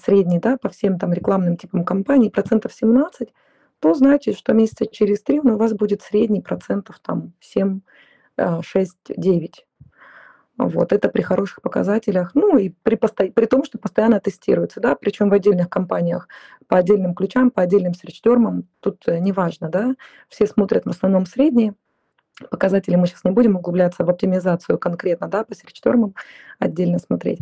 [0.04, 3.32] средний да, по всем там рекламным типам компаний процентов 17,
[3.80, 7.80] то значит, что месяца через три у вас будет средний процентов там 7,
[8.62, 9.66] 6, 9.
[10.68, 13.26] Вот, это при хороших показателях, ну и при, посто...
[13.26, 16.28] при том, что постоянно тестируется, да, причем в отдельных компаниях
[16.68, 19.94] по отдельным ключам, по отдельным серчтермам, тут э, неважно, да,
[20.28, 21.74] все смотрят в основном средние
[22.50, 26.14] показатели, мы сейчас не будем углубляться в оптимизацию конкретно, да, по серчтормам
[26.58, 27.40] отдельно смотреть.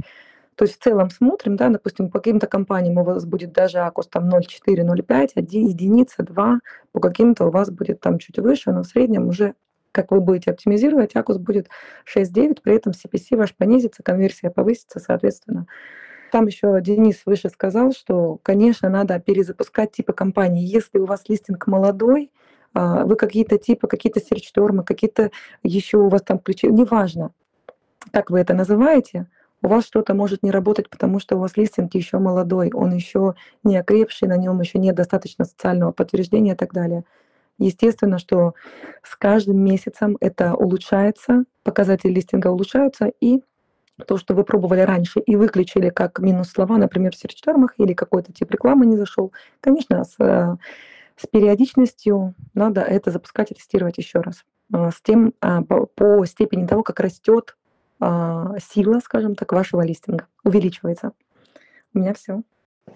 [0.57, 4.09] То есть в целом смотрим, да, допустим, по каким-то компаниям у вас будет даже акус
[4.09, 6.61] там 0,4, 0,5, 1 единица, 2,
[6.93, 9.55] по каким-то у вас будет там чуть выше, но в среднем уже
[9.93, 11.69] как вы будете оптимизировать, Акус будет
[12.07, 15.67] 6.9, при этом CPC ваш понизится, конверсия повысится, соответственно.
[16.31, 20.65] Там еще Денис выше сказал, что, конечно, надо перезапускать типы компании.
[20.65, 22.31] Если у вас листинг молодой,
[22.73, 25.31] а, вы какие-то типы, какие-то серчтормы, какие-то
[25.63, 27.33] еще у вас там ключи, неважно,
[28.13, 29.27] как вы это называете,
[29.63, 33.35] у вас что-то может не работать, потому что у вас листинг еще молодой, он еще
[33.65, 37.05] не окрепший, на нем еще нет достаточно социального подтверждения и так далее.
[37.61, 38.55] Естественно, что
[39.03, 43.43] с каждым месяцем это улучшается, показатели листинга улучшаются, и
[44.07, 48.33] то, что вы пробовали раньше и выключили как минус слова, например, в серчтормах или какой-то
[48.33, 54.47] тип рекламы не зашел, конечно, с, с периодичностью надо это запускать и тестировать еще раз.
[54.73, 57.57] А, с тем, а, по, по степени того, как растет
[58.03, 61.13] сила, скажем так, вашего листинга, увеличивается.
[61.93, 62.41] У меня все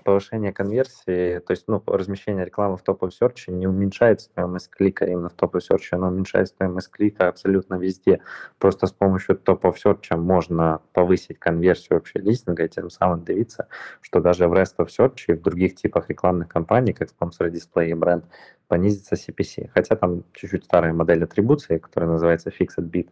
[0.02, 5.28] повышение конверсии, то есть ну, размещение рекламы в топовом серче не уменьшает стоимость клика именно
[5.28, 8.20] в топовом серче, оно уменьшает стоимость клика абсолютно везде.
[8.58, 13.68] Просто с помощью топового серча можно повысить конверсию вообще листинга и тем самым добиться,
[14.00, 17.90] что даже в rest of search и в других типах рекламных кампаний, как спонсор дисплей
[17.90, 18.24] и бренд,
[18.68, 19.70] понизится CPC.
[19.72, 23.08] Хотя там чуть-чуть старая модель атрибуции, которая называется Fixed Bit,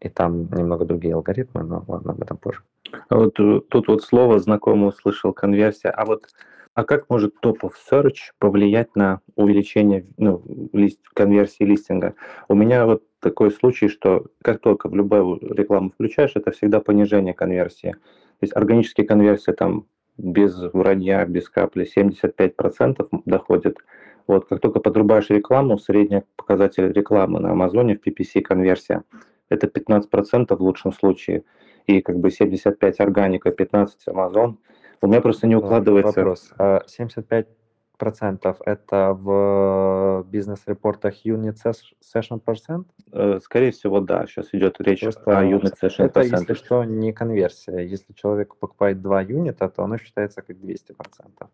[0.00, 2.60] и там немного другие алгоритмы, но ладно, об этом позже.
[3.08, 5.90] А вот э, тут вот слово знакомое услышал, конверсия.
[5.90, 6.28] А вот
[6.74, 10.42] а как может Top of Search повлиять на увеличение ну,
[10.74, 12.14] лист, конверсии листинга?
[12.48, 17.32] У меня вот такой случай, что как только в любую рекламу включаешь, это всегда понижение
[17.32, 17.92] конверсии.
[17.92, 19.86] То есть органические конверсии там
[20.18, 23.78] без вранья, без капли 75% доходит.
[24.26, 29.02] Вот, как только подрубаешь рекламу, средний показатель рекламы на Амазоне в PPC конверсия–
[29.48, 31.44] это 15% в лучшем случае.
[31.86, 34.58] И как бы 75 органика, 15 Амазон.
[35.00, 36.20] У меня просто не укладывается...
[36.20, 36.52] Вопрос.
[36.86, 37.50] 75 а
[37.98, 41.56] процентов это в бизнес-репортах unit
[42.02, 42.88] session процент?
[43.12, 44.26] Э, скорее всего, да.
[44.26, 47.78] Сейчас идет речь Просто о unit session Это, если что, не конверсия.
[47.78, 51.48] Если человек покупает два юнита, то оно считается как 200 процентов.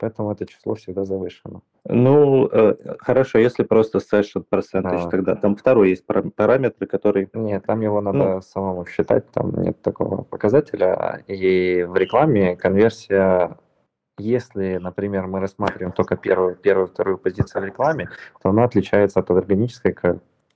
[0.00, 1.60] Поэтому это число всегда завышено.
[1.84, 5.10] Ну, э, хорошо, если просто session percentage, да.
[5.10, 7.28] тогда там второй есть параметр, который...
[7.34, 11.22] Нет, там его надо ну, самому считать, там нет такого показателя.
[11.26, 13.58] И в рекламе конверсия
[14.18, 18.08] если, например, мы рассматриваем только первую, первую, вторую позицию в рекламе,
[18.42, 19.96] то она отличается от органической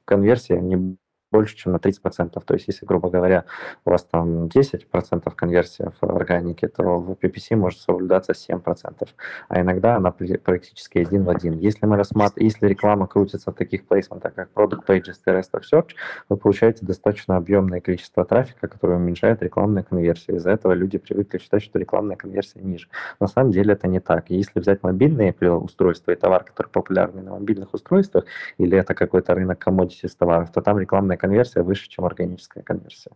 [0.04, 0.96] конверсии не
[1.34, 2.42] больше, чем на 30%.
[2.44, 3.44] То есть, если, грубо говоря,
[3.84, 9.08] у вас там 10% конверсия в органике, то в PPC может соблюдаться 7%,
[9.48, 11.58] а иногда она практически один в один.
[11.58, 15.62] Если мы рассматриваем, если реклама крутится в таких плейсментах, как Product Pages и Rest of
[15.72, 15.90] Search,
[16.28, 20.36] вы получаете достаточно объемное количество трафика, которое уменьшает рекламную конверсию.
[20.36, 22.86] Из-за этого люди привыкли считать, что рекламная конверсия ниже.
[23.20, 24.30] На самом деле это не так.
[24.30, 28.24] Если взять мобильные устройства и товар, который популярный на мобильных устройствах,
[28.58, 33.10] или это какой-то рынок commodities товаров, то там рекламная конверсия выше, чем органическая конверсия.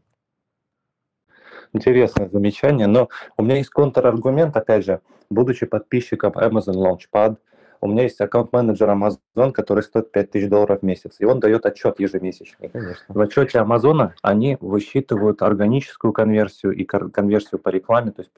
[1.75, 7.37] Интересное замечание, но у меня есть контраргумент, опять же, будучи подписчиком Amazon Launchpad,
[7.81, 12.01] у меня есть аккаунт-менеджер Amazon, который стоит 5000 долларов в месяц, и он дает отчет
[12.01, 12.71] ежемесячный.
[12.71, 13.05] Конечно.
[13.09, 18.33] В отчете Амазона они высчитывают органическую конверсию и конверсию по рекламе, то есть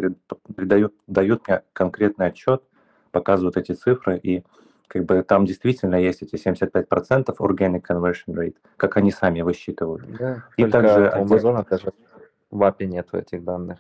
[0.57, 2.63] придают, дают мне конкретный отчет,
[3.13, 4.43] показывают эти цифры, и
[4.91, 10.05] как бы там действительно есть эти 75% organic conversion rate, как они сами высчитывают.
[10.19, 11.93] Да, и также у Amazon даже
[12.51, 13.79] в API нету этих данных.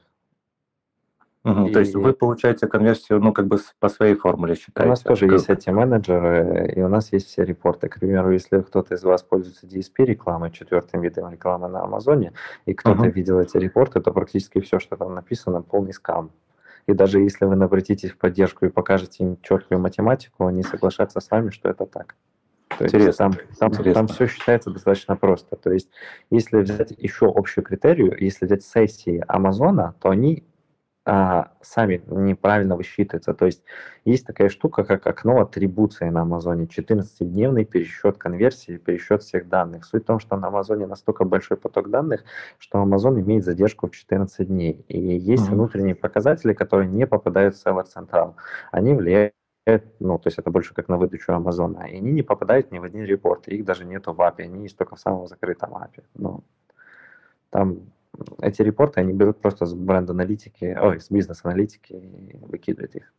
[1.42, 1.72] Угу, и...
[1.72, 4.86] То есть вы получаете конверсию, ну, как бы по своей формуле считаете?
[4.86, 5.32] У нас тоже как...
[5.32, 7.88] есть эти менеджеры, и у нас есть все репорты.
[7.88, 12.34] К примеру, если кто-то из вас пользуется DSP рекламой, четвертым видом рекламы на Амазоне,
[12.66, 13.10] и кто-то угу.
[13.10, 16.30] видел эти репорты, то практически все, что там написано, полный скам.
[16.90, 21.30] И даже если вы обратитесь в поддержку и покажете им четкую математику, они соглашаются с
[21.30, 22.16] вами, что это так.
[22.76, 23.30] То есть Интересно.
[23.30, 23.94] там, там, Интересно.
[23.94, 25.56] там все считается достаточно просто.
[25.56, 25.88] То есть
[26.30, 30.44] если взять еще общую критерию, если взять сессии Амазона, то они
[31.06, 33.32] а, сами неправильно высчитываются.
[33.32, 33.62] То есть
[34.04, 36.66] есть такая штука, как окно атрибуции на Амазоне.
[36.66, 39.84] 14-дневный пересчет конверсии, пересчет всех данных.
[39.84, 42.24] Суть в том, что на Амазоне настолько большой поток данных,
[42.58, 44.84] что Амазон имеет задержку в 14 дней.
[44.88, 45.52] И есть mm-hmm.
[45.52, 48.34] внутренние показатели, которые не попадают в Seller Central.
[48.70, 49.34] Они влияют
[50.00, 52.84] ну, то есть это больше как на выдачу Амазона, и они не попадают ни в
[52.84, 56.02] один репорт, их даже нету в API, они есть только в самом закрытом API.
[56.14, 56.42] Ну,
[57.50, 57.92] там
[58.42, 63.12] эти репорты они берут просто с бренд-аналитики, ой, с бизнес-аналитики и выкидывают их.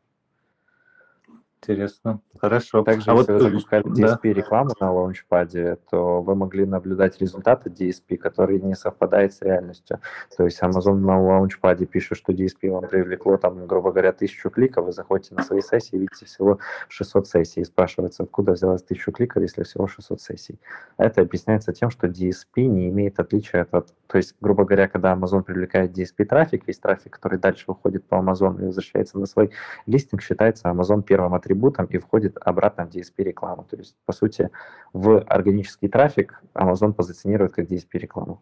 [1.64, 2.22] Интересно.
[2.40, 2.82] Хорошо.
[2.84, 4.30] Также, а если вот, вы запускали DSP да.
[4.34, 10.00] рекламу на лаунчпаде, то вы могли наблюдать результаты DSP, которые не совпадают с реальностью.
[10.36, 14.86] То есть Amazon на лаунчпаде пишет, что DSP вам привлекло, там, грубо говоря, тысячу кликов,
[14.86, 17.62] вы заходите на свои сессии и видите всего 600 сессий.
[17.62, 20.60] И спрашивается, откуда взялось тысячу кликов, если всего 600 сессий.
[20.98, 23.94] Это объясняется тем, что DSP не имеет отличия от...
[24.08, 28.16] То есть, грубо говоря, когда Amazon привлекает DSP трафик, весь трафик, который дальше выходит по
[28.16, 29.52] Amazon и возвращается на свой
[29.86, 33.66] листинг, считается Amazon первым атрибутом атрибутом и входит обратно в DSP-рекламу.
[33.70, 34.50] То есть, по сути,
[34.94, 38.42] в органический трафик Amazon позиционирует как DSP-рекламу.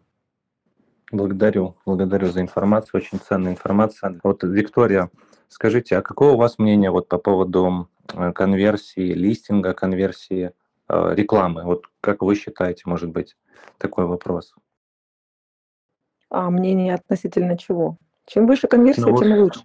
[1.12, 4.20] Благодарю, благодарю за информацию, очень ценная информация.
[4.22, 5.10] Вот, Виктория,
[5.48, 10.52] скажите, а какое у вас мнение вот по поводу э, конверсии, листинга, конверсии
[10.88, 11.64] э, рекламы?
[11.64, 13.36] Вот как вы считаете, может быть,
[13.78, 14.54] такой вопрос?
[16.28, 17.96] А мнение относительно чего?
[18.26, 19.62] Чем выше конверсия, ну, тем лучше.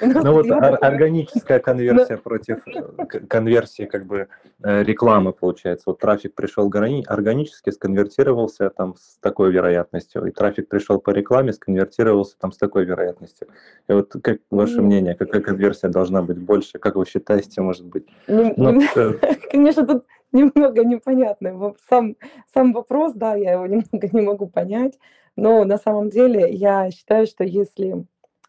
[0.00, 4.28] Ну вот органическая конверсия против э, конверсии как бы
[4.62, 5.84] э, рекламы получается.
[5.86, 6.70] Вот трафик пришел
[7.06, 12.84] органически, сконвертировался там с такой вероятностью, и трафик пришел по рекламе, сконвертировался там с такой
[12.84, 13.48] вероятностью.
[13.88, 16.78] И вот как ваше мнение, какая конверсия должна быть больше?
[16.78, 18.06] Как вы считаете, может быть?
[18.26, 19.14] Ну, ну э,
[19.50, 21.54] Конечно, тут немного непонятный
[21.88, 22.16] сам,
[22.52, 24.98] сам вопрос, да, я его немного не могу понять.
[25.36, 28.04] Но на самом деле я считаю, что если,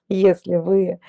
[0.09, 0.99] если вы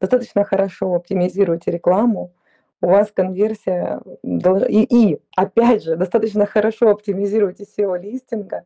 [0.00, 2.32] достаточно хорошо оптимизируете рекламу,
[2.80, 8.64] у вас конверсия и, и опять же достаточно хорошо оптимизируете SEO листинга,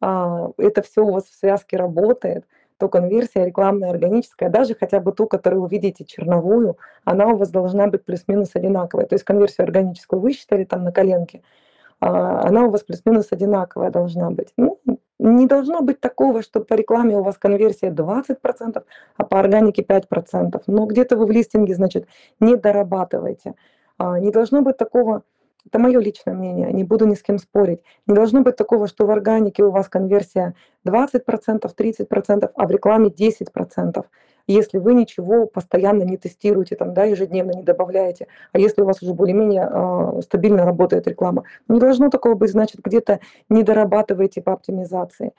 [0.00, 2.46] а, это все у вас в связке работает,
[2.78, 7.50] то конверсия рекламная, органическая, даже хотя бы ту, которую вы видите черновую, она у вас
[7.50, 9.06] должна быть плюс-минус одинаковая.
[9.06, 11.42] То есть конверсию органическую высчитали там на коленке,
[12.00, 14.52] а, она у вас плюс-минус одинаковая должна быть.
[14.56, 14.80] Ну,
[15.18, 18.84] не должно быть такого, что по рекламе у вас конверсия 20%,
[19.16, 20.62] а по органике 5%.
[20.68, 22.06] Но где-то вы в листинге, значит,
[22.38, 23.54] не дорабатываете.
[23.98, 25.22] А, не должно быть такого,
[25.68, 27.80] это мое личное мнение, не буду ни с кем спорить.
[28.06, 30.54] Не должно быть такого, что в органике у вас конверсия
[30.86, 34.04] 20%, 30%, а в рекламе 10%
[34.50, 39.02] если вы ничего постоянно не тестируете, там, да, ежедневно не добавляете, а если у вас
[39.02, 41.44] уже более-менее э, стабильно работает реклама.
[41.68, 45.32] Не должно такого быть, значит, где-то не дорабатываете по оптимизации.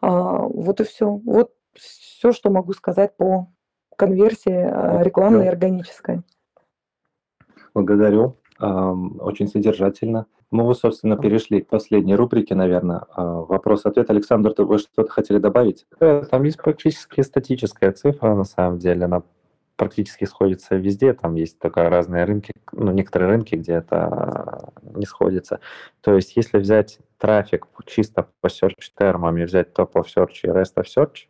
[0.00, 1.10] А, вот и все.
[1.10, 3.48] Вот все, что могу сказать по
[3.96, 6.22] конверсии э, рекламной и органической.
[7.74, 8.36] Благодарю.
[8.60, 10.26] Очень содержательно.
[10.50, 13.04] Мы, вот, собственно, перешли к последней рубрике, наверное.
[13.14, 14.10] А, вопрос-ответ.
[14.10, 15.86] Александр, вы что-то хотели добавить?
[16.00, 19.04] Э, там есть практически статическая цифра, на самом деле.
[19.04, 19.22] Она
[19.76, 21.14] практически сходится везде.
[21.14, 25.60] Там есть только разные рынки, ну, некоторые рынки, где это не сходится.
[26.02, 30.48] То есть, если взять трафик чисто по search термам и взять top of search и
[30.48, 31.29] rest of search,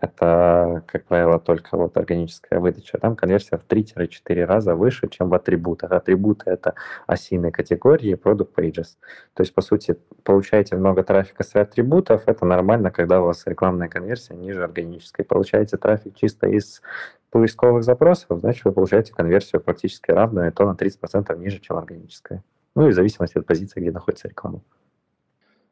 [0.00, 2.98] это, как правило, только вот органическая выдача.
[2.98, 5.92] Там конверсия в 3-4 раза выше, чем в атрибутах.
[5.92, 6.74] Атрибуты— это
[7.06, 8.96] осиные категории, product pages.
[9.34, 13.88] То есть, по сути, получаете много трафика с атрибутов, это нормально, когда у вас рекламная
[13.88, 15.22] конверсия ниже органической.
[15.22, 16.82] Получаете трафик чисто из
[17.30, 22.42] поисковых запросов, значит, вы получаете конверсию практически равную, и то на 30% ниже, чем органическая.
[22.74, 24.62] Ну и в зависимости от позиции, где находится реклама.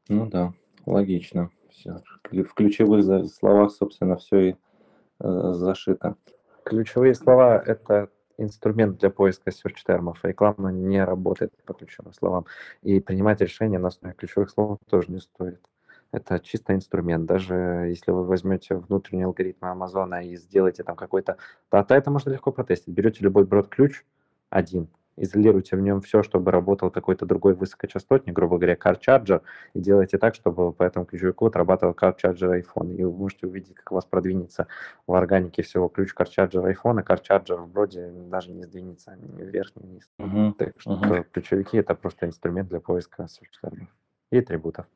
[0.08, 0.52] Ну да,
[0.86, 1.50] логично
[1.86, 4.56] В ключевых словах, собственно, все и
[5.20, 6.16] э, зашито.
[6.64, 10.20] Ключевые слова– это инструмент для поиска search-термов.
[10.22, 12.46] Реклама не работает по ключевым словам.
[12.82, 15.60] И принимать решения на основе ключевых слов тоже не стоит.
[16.12, 17.26] Это чисто инструмент.
[17.26, 17.54] Даже
[17.88, 21.36] если вы возьмете внутренний алгоритм Амазона и сделаете там какой-то...
[21.70, 22.94] то это можно легко протестить.
[22.94, 24.04] Берете любой брод-ключ,
[24.48, 24.88] один,
[25.22, 29.42] изолируйте в нем все, чтобы работал какой-то другой высокочастотник, грубо говоря, Car Charger,
[29.74, 32.94] и делайте так, чтобы по этому ключевику отрабатывал Car Charger iPhone.
[32.94, 34.66] И вы можете увидеть, как у вас продвинется
[35.06, 39.16] в органике всего ключ Car Charger iPhone, и Car Charger в броде даже не сдвинется
[39.16, 40.10] ни вверх, ни вниз.
[40.20, 40.52] Uh-huh.
[40.58, 41.24] Так что uh-huh.
[41.32, 43.88] ключевики— это просто инструмент для поиска существований
[44.30, 44.86] и атрибутов.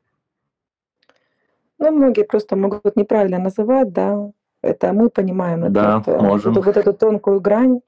[1.79, 6.53] Ну, многие просто могут неправильно называть, да, это мы понимаем да, это, можем.
[6.53, 7.81] вот эту тонкую грань,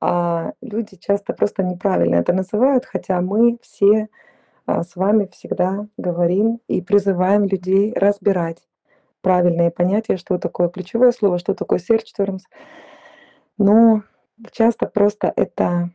[0.00, 4.08] а люди часто просто неправильно это называют, хотя мы все
[4.66, 8.62] а, с вами всегда говорим и призываем людей разбирать
[9.22, 12.40] правильные понятия, что такое ключевое слово, что такое search.
[13.58, 14.02] Но
[14.52, 15.90] часто просто это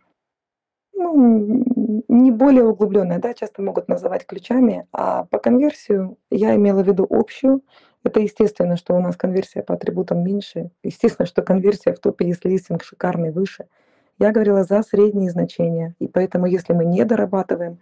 [0.94, 1.64] ну,
[2.08, 7.06] не более углубленное, да, часто могут называть ключами, а по конверсию я имела в виду
[7.10, 7.62] общую.
[8.04, 10.72] Это естественно, что у нас конверсия по атрибутам меньше.
[10.82, 13.68] Естественно, что конверсия в топе, если листинг шикарный, выше–
[14.22, 15.96] я говорила за средние значения.
[16.00, 17.80] И поэтому, если мы не дорабатываем,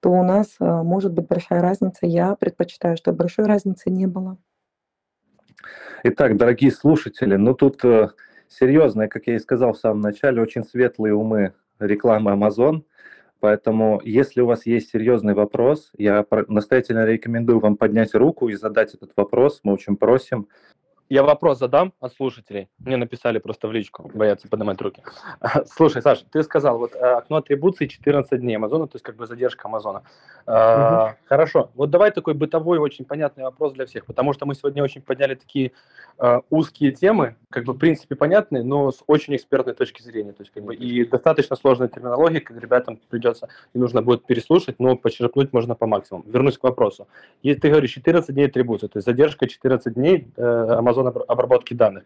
[0.00, 2.06] то у нас а, может быть большая разница.
[2.06, 4.36] Я предпочитаю, чтобы большой разницы не было.
[6.02, 8.10] Итак, дорогие слушатели, ну тут э,
[8.48, 12.82] серьезные, как я и сказал в самом начале, очень светлые умы рекламы Amazon.
[13.38, 18.94] Поэтому, если у вас есть серьезный вопрос, я настоятельно рекомендую вам поднять руку и задать
[18.94, 19.60] этот вопрос.
[19.62, 20.48] Мы очень просим.
[21.08, 22.68] Я вопрос задам от слушателей.
[22.78, 25.02] Мне написали просто в личку, боятся поднимать руки.
[25.66, 29.26] Слушай, Саша, ты сказал, вот э, окно атрибуции 14 дней Амазона, то есть как бы
[29.26, 30.02] задержка Амазона.
[30.46, 31.16] Угу.
[31.28, 35.00] Хорошо, вот давай такой бытовой, очень понятный вопрос для всех, потому что мы сегодня очень
[35.00, 35.72] подняли такие
[36.18, 40.42] э, узкие темы, как бы в принципе понятные, но с очень экспертной точки зрения, то
[40.42, 44.96] есть как бы и достаточно сложная терминология, как ребятам придется и нужно будет переслушать, но
[44.96, 46.24] почерпнуть можно по максимуму.
[46.26, 47.06] Вернусь к вопросу.
[47.42, 52.04] Если ты говоришь 14 дней атрибуции, то есть задержка 14 дней Амазон диапазон обработки данных.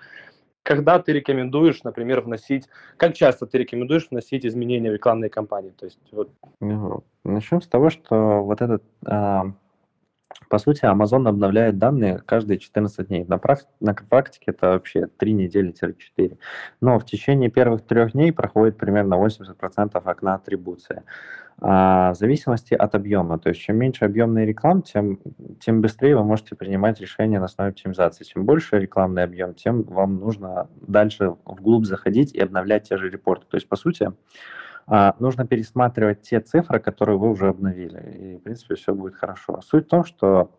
[0.63, 5.71] Когда ты рекомендуешь, например, вносить, как часто ты рекомендуешь вносить изменения в рекламные кампании?
[5.71, 6.31] То есть, вот...
[6.61, 9.53] Ну, начнем с того, что вот этот, а,
[10.49, 13.25] по сути, Amazon обновляет данные каждые 14 дней.
[13.25, 16.39] На, практи- на практике это вообще 3 недели-4.
[16.81, 21.03] Но в течение первых трех дней проходит примерно 80% окна атрибуции.
[21.61, 23.39] А, в зависимости от объема.
[23.39, 25.21] То есть чем меньше объемный реклам, тем,
[25.61, 28.25] тем быстрее вы можете принимать решения на основе оптимизации.
[28.25, 33.47] Чем больше рекламный объем, тем вам нужно дальше вглубь заходить и обновлять те же репорты.
[33.49, 34.11] То есть, по сути,
[35.19, 38.19] нужно пересматривать те цифры, которые вы уже обновили.
[38.19, 39.61] И, в принципе, все будет хорошо.
[39.63, 40.51] Суть в том, что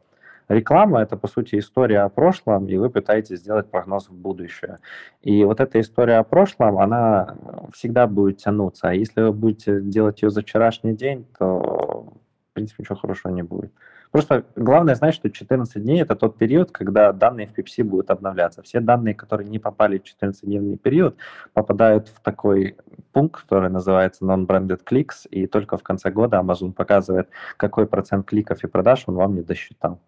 [0.51, 4.79] Реклама– это, по сути, история о прошлом, и вы пытаетесь сделать прогноз в будущее.
[5.21, 7.37] И вот эта история о прошлом, она
[7.73, 8.89] всегда будет тянуться.
[8.89, 12.13] А если вы будете делать ее за вчерашний день, то
[12.53, 13.71] принципе, ничего хорошего не будет.
[14.11, 18.61] Просто главное знать, что 14 дней– это тот период, когда данные в PPC будут обновляться.
[18.61, 21.15] Все данные, которые не попали в 14-дневный период,
[21.53, 22.75] попадают в такой
[23.13, 28.63] пункт, который называется non-branded clicks, и только в конце года Amazon показывает, какой процент кликов
[28.63, 29.99] и продаж он вам не досчитал.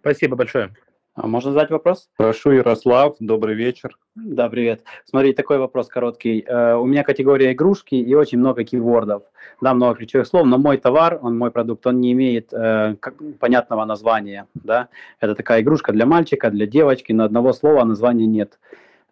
[0.00, 0.70] Спасибо большое.
[1.14, 2.08] А можно задать вопрос?
[2.16, 3.98] Прошу, Ярослав, добрый вечер.
[4.14, 4.84] Да, привет.
[5.04, 6.42] Смотри, такой вопрос короткий.
[6.48, 9.24] Uh, у меня категория игрушки и очень много кейвордов.
[9.60, 13.14] Да, много ключевых слов, но мой товар, он мой продукт, он не имеет uh, как,
[13.40, 14.46] понятного названия.
[14.54, 14.88] Да?
[15.18, 18.58] Это такая игрушка для мальчика, для девочки, но одного слова названия нет.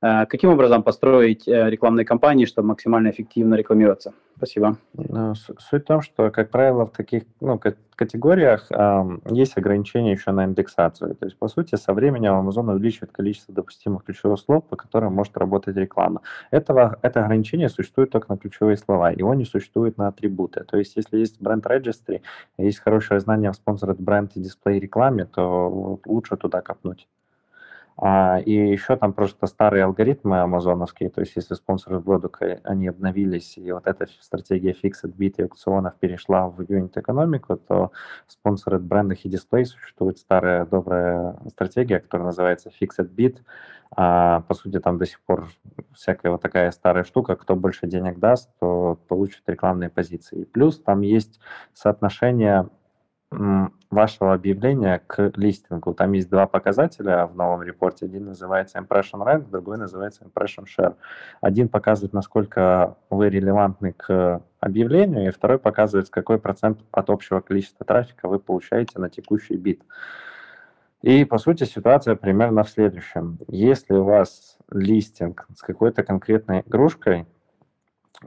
[0.01, 4.13] Uh, каким образом построить рекламные кампании, чтобы максимально эффективно рекламироваться?
[4.39, 4.77] Спасибо.
[4.95, 7.61] Ну, суть в том, что, как правило, в таких ну,
[7.97, 11.17] категориях э, есть ограничения еще на индексацию.
[11.17, 15.37] То есть, по сути, со временем Amazon увеличивает количество допустимых ключевых слов, по которым может
[15.37, 16.21] работать реклама.
[16.53, 20.63] Этого, это ограничение существует только на ключевые слова, его не существует на атрибуты.
[20.63, 22.21] То есть, если есть бренд registry,
[22.59, 27.09] есть хорошее знание в sponsored бренд и дисплей рекламе, то лучше туда копнуть.
[28.01, 33.59] А, и еще там просто старые алгоритмы амазоновские, то есть если спонсоры продукта, они обновились,
[33.59, 37.91] и вот эта стратегия Fixed Bit и аукционов перешла в юнит экономику, то
[38.29, 43.39] спонсоры брендах и дисплей существует старая добрая стратегия, которая называется Fixed Bit.
[43.91, 45.49] А, по сути, там до сих пор
[45.93, 50.45] всякая вот такая старая штука, кто больше денег даст, то получит рекламные позиции.
[50.45, 51.41] Плюс там есть
[51.75, 52.69] соотношение
[53.31, 55.93] вашего объявления к листингу.
[55.93, 58.07] Там есть два показателя в новом репорте.
[58.07, 60.95] Один называется Impression Rank, другой называется Impression Share.
[61.41, 67.85] Один показывает, насколько вы релевантны к объявлению, и второй показывает, какой процент от общего количества
[67.85, 69.83] трафика вы получаете на текущий бит.
[71.03, 73.39] И, по сути, ситуация примерно в следующем.
[73.47, 77.26] Если у вас листинг с какой-то конкретной игрушкой,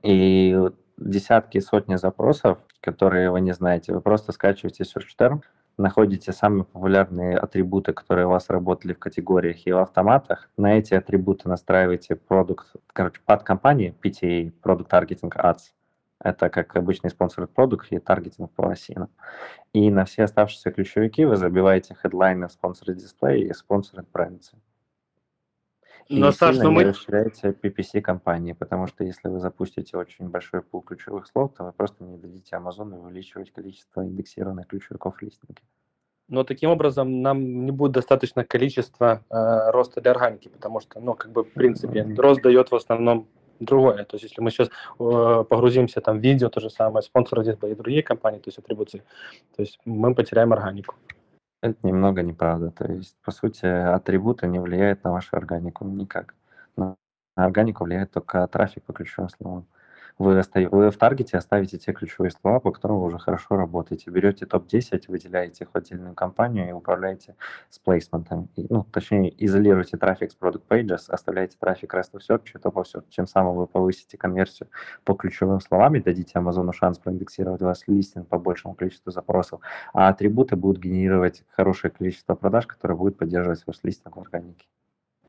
[0.03, 0.57] и
[0.97, 3.93] десятки, сотни запросов, которые вы не знаете.
[3.93, 5.41] Вы просто скачиваете search term,
[5.77, 10.49] находите самые популярные атрибуты, которые у вас работали в категориях и в автоматах.
[10.57, 15.71] На эти атрибуты настраиваете продукт, короче, под компании PTA, Product Targeting Ads.
[16.23, 19.09] Это как обычный спонсор продукт и таргетинг по осинам.
[19.73, 24.55] И на все оставшиеся ключевики вы забиваете хедлайны спонсор дисплей и спонсор брендсы.
[26.09, 26.83] Но, и Саш, ну мы...
[26.83, 31.71] расширяете PPC компании, потому что если вы запустите очень большой пул ключевых слов, то вы
[31.71, 35.61] просто не дадите Amazon увеличивать количество индексированных ключевиков в листинге.
[36.27, 41.13] Но таким образом нам не будет достаточно количества э, роста для органики, потому что, ну,
[41.13, 43.27] как бы, в принципе, рост дает в основном
[43.59, 44.05] другое.
[44.05, 47.75] То есть, если мы сейчас э, погрузимся там в видео, то же самое, спонсоры и
[47.75, 49.03] другие компании, то есть атрибуции,
[49.55, 50.95] то есть мы потеряем органику.
[51.61, 52.71] Это немного неправда.
[52.71, 56.33] То есть, по сути, атрибуты не влияют на вашу органику никак.
[56.75, 56.95] На
[57.35, 59.67] органику влияет только трафик по ключевым словам.
[60.21, 60.71] Вы, остав...
[60.71, 64.11] вы в таргете оставите те ключевые слова, по которым вы уже хорошо работаете.
[64.11, 67.35] Берете топ-10, выделяете их в отдельную компанию и управляете
[67.71, 68.47] с плейсментом.
[68.55, 72.73] И, ну, точнее, изолируете трафик с Product Pages, оставляете трафик Rest of Search и Top
[72.73, 73.05] of Search.
[73.09, 74.69] Тем самым вы повысите конверсию
[75.05, 79.61] по ключевым словам и дадите Амазону шанс проиндексировать ваш листинг по большему количеству запросов.
[79.91, 84.67] А атрибуты будут генерировать хорошее количество продаж, которые будут поддерживать ваш листинг в органике.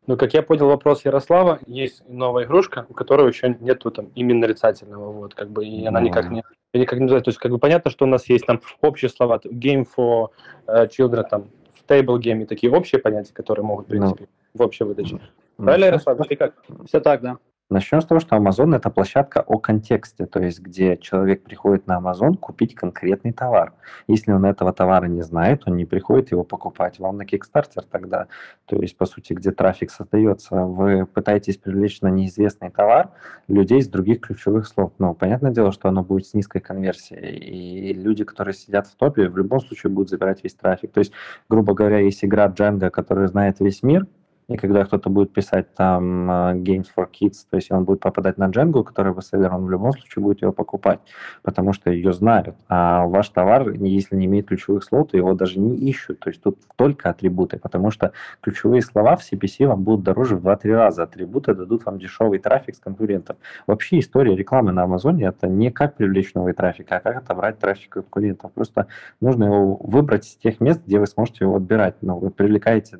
[0.07, 4.41] Ну, как я понял вопрос Ярослава, есть новая игрушка, у которой еще нету там именно
[4.41, 6.43] нарицательного, вот, как бы, и она никак не,
[6.75, 7.27] никак не называется.
[7.27, 10.31] То есть, как бы понятно, что у нас есть там общие слова, game for
[10.67, 14.29] uh, children, там, в table game, и такие общие понятия, которые могут, в принципе, no.
[14.55, 15.21] в общей выдаче.
[15.57, 16.27] Правильно, Ярослав?
[16.27, 16.55] Или как?
[16.87, 17.39] Все так, да.
[17.73, 21.99] Начнем с того, что Amazon– это площадка о контексте, то есть где человек приходит на
[21.99, 23.73] Amazon купить конкретный товар.
[24.09, 26.99] Если он этого товара не знает, он не приходит его покупать.
[26.99, 28.27] Вам на Kickstarter тогда,
[28.67, 33.09] то есть, по сути, где трафик создается, вы пытаетесь привлечь на неизвестный товар
[33.49, 34.93] людей с других ключевых слов.
[34.99, 39.31] Ну, понятное дело, что оно будет с низкой конверсией, и люди, которые сидят в топе,
[39.31, 40.93] в любом случае будут забирать весь трафик.
[40.93, 41.13] То есть,
[41.49, 44.07] грубо говоря, есть игра Django, которая знает весь мир–
[44.53, 48.39] и когда кто-то будет писать там uh, Games for Kids, то есть он будет попадать
[48.39, 51.01] на Django, который бестселлер, он в любом случае будет его покупать,
[51.43, 52.57] потому что ее знают.
[52.69, 56.21] А ваш товар, если не имеет ключевых слов, то его даже не ищут.
[56.21, 60.47] То есть тут только атрибуты, потому что ключевые слова в CPC вам будут дороже в
[60.47, 61.03] 2-3 раза.
[61.05, 63.37] Атрибуты дадут вам дешевый трафик с конкурентов.
[63.67, 67.91] Вообще история рекламы на Амазоне это не как привлечь новый трафик, а как отобрать трафик
[67.91, 68.53] конкурентов.
[68.53, 68.87] Просто
[69.21, 71.97] нужно его выбрать из тех мест, где вы сможете его отбирать.
[72.03, 72.99] Но вы привлекаете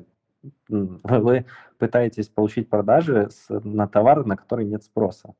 [0.67, 1.45] вы
[1.77, 5.33] пытаетесь получить продажи с, на товар, на который нет спроса.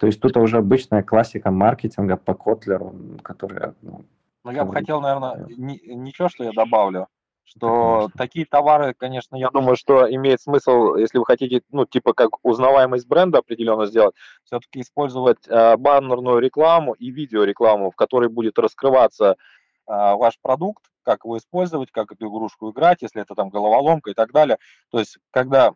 [0.00, 3.74] То есть тут уже обычная классика маркетинга по Котлеру, который...
[3.82, 4.04] Ну,
[4.44, 7.08] ну я бы хотел, наверное, ни, ничего, что я добавлю,
[7.42, 8.18] что конечно.
[8.18, 13.08] такие товары, конечно, я думаю, что имеет смысл, если вы хотите, ну, типа как узнаваемость
[13.08, 19.36] бренда определенно сделать, все-таки использовать э, баннерную рекламу и видеорекламу, в которой будет раскрываться
[19.88, 24.14] а, ваш продукт, как его использовать, как эту игрушку играть, если это там головоломка и
[24.14, 24.58] так далее.
[24.90, 25.72] То есть, когда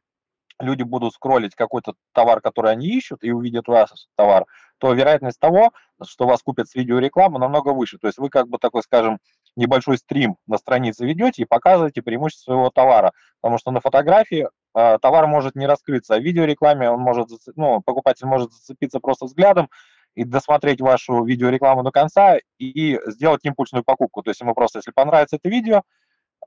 [0.61, 4.47] люди будут скроллить какой-то товар, который они ищут, и увидят ваш товар,
[4.79, 5.73] то вероятность того,
[6.05, 7.99] что вас купят с видеорекламы, намного выше.
[7.99, 9.19] То есть вы как бы такой, скажем,
[9.55, 13.13] небольшой стрим на странице ведете и показываете преимущество своего товара.
[13.41, 17.81] Потому что на фотографии э, товар может не раскрыться, а в видеорекламе он может, ну,
[17.83, 19.69] покупатель может зацепиться просто взглядом
[20.15, 24.23] и досмотреть вашу видеорекламу до конца и сделать импульсную покупку.
[24.23, 25.83] То есть ему просто, если понравится это видео,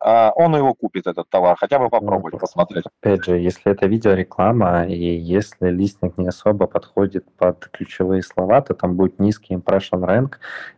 [0.02, 2.86] а, он его купит, этот товар, хотя бы попробовать, ну, посмотреть.
[3.02, 8.74] Опять же, если это видеореклама, и если листинг не особо подходит под ключевые слова, то
[8.74, 10.36] там будет низкий impression rank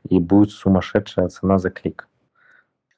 [0.08, 2.08] и будет сумасшедшая цена за клик.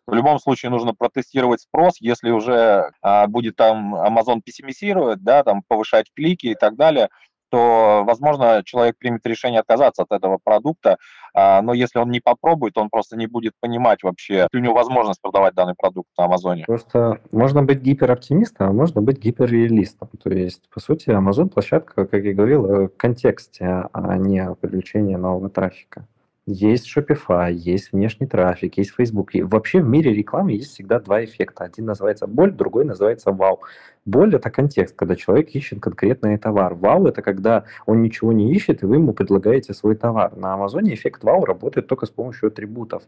[0.08, 5.62] В любом случае нужно протестировать спрос, если уже а, будет там Amazon пессимизировать, да, там
[5.68, 7.10] повышать клики и так далее,
[7.50, 10.98] то, возможно, человек примет решение отказаться от этого продукта,
[11.34, 15.22] а, но если он не попробует, он просто не будет понимать вообще, у него возможность
[15.22, 16.66] продавать данный продукт на Амазоне.
[16.66, 20.10] Просто можно быть гипероптимистом, а можно быть гиперреалистом.
[20.24, 25.50] То есть, по сути, Amazon площадка, как я говорил, в контексте, а не привлечение нового
[25.50, 26.08] трафика.
[26.52, 29.36] Есть Shopify, есть внешний трафик, есть Facebook.
[29.36, 31.66] И вообще в мире рекламы есть всегда два эффекта.
[31.66, 33.62] Один называется боль, другой называется вау.
[34.06, 36.74] Боль– это контекст, когда человек ищет конкретный товар.
[36.74, 40.36] Вау– это когда он ничего не ищет, и вы ему предлагаете свой товар.
[40.36, 43.04] На Амазоне эффект вау работает только с помощью атрибутов.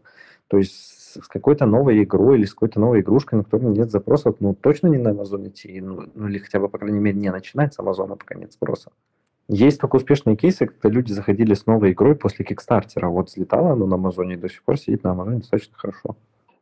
[0.46, 4.36] То есть с какой-то новой игрой или с какой-то новой игрушкой, на которую нет запросов,
[4.38, 7.32] ну, точно не на Амазон идти, ну, ну, или хотя бы, по крайней мере, не
[7.32, 8.92] начинать с Амазона, пока нет спроса.
[9.54, 13.08] Есть только успешные кейсы, когда люди заходили с новой игрой после Кикстартера.
[13.08, 16.16] Вот взлетала оно на Амазоне и до сих пор сидит на Амазоне достаточно хорошо.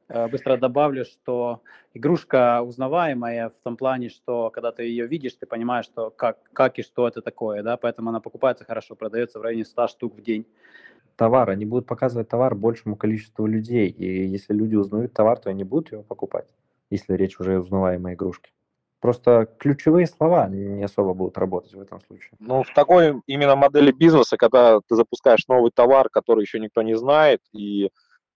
[0.09, 1.63] Э, быстро добавлю, что
[1.95, 6.81] игрушка узнаваемая в том плане, что когда ты ее видишь, ты понимаешь, что как, как
[6.81, 10.23] и что это такое, да, поэтому она покупается хорошо, продается в районе 100 штук в
[10.23, 10.45] день.
[11.15, 15.63] Товар, они будут показывать товар большему количеству людей, и если люди узнают товар, то они
[15.63, 16.49] будут его покупать,
[16.91, 18.51] если речь уже о узнаваемой игрушке.
[19.01, 22.33] Просто ключевые слова не особо будут работать в этом случае.
[22.39, 26.97] Ну, в такой именно модели бизнеса, когда ты запускаешь новый товар, который еще никто не
[26.97, 27.91] знает, и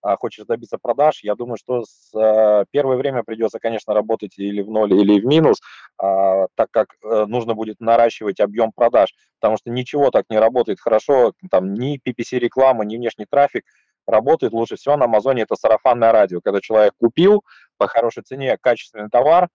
[0.04, 4.62] а, хочешь добиться продаж, я думаю, что с а, первое время придется, конечно, работать или
[4.62, 5.60] в ноль, или в минус,
[5.98, 10.78] а, так как а, нужно будет наращивать объем продаж, потому что ничего так не работает
[10.80, 13.64] хорошо, там ни PPC-реклама, ни внешний трафик,
[14.06, 17.42] работает лучше всего на Амазоне это сарафанное радио, когда человек купил
[17.78, 19.48] по хорошей цене качественный товар,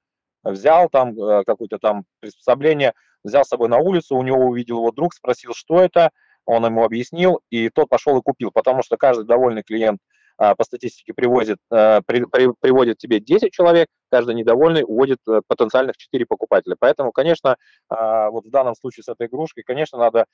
[0.44, 4.92] взял там э, какое-то там приспособление, взял с собой на улицу, у него увидел его
[4.92, 6.12] друг, спросил, что это,
[6.46, 10.00] он ему объяснил, и тот пошел и купил, потому что каждый довольный клиент
[10.38, 15.42] а, по статистике привозит, э, при, при, приводит тебе 10 человек, каждый недовольный уводит э,
[15.48, 16.76] потенциальных 4 покупателя.
[16.80, 17.58] Поэтому, конечно,
[17.90, 20.26] а, вот в данном случае с этой игрушкой, конечно, надо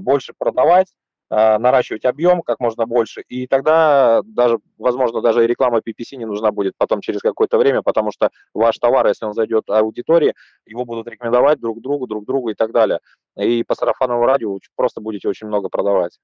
[0.00, 0.88] больше продавать,
[1.30, 6.50] наращивать объем как можно больше, и тогда даже, возможно, даже и реклама PPC не нужна
[6.50, 10.34] будет потом через какое-то время, потому что ваш товар, если он зайдет аудитории,
[10.66, 12.98] его будут рекомендовать друг другу, друг другу и так далее.
[13.36, 16.18] И по сарафановому радио просто будете очень много продавать.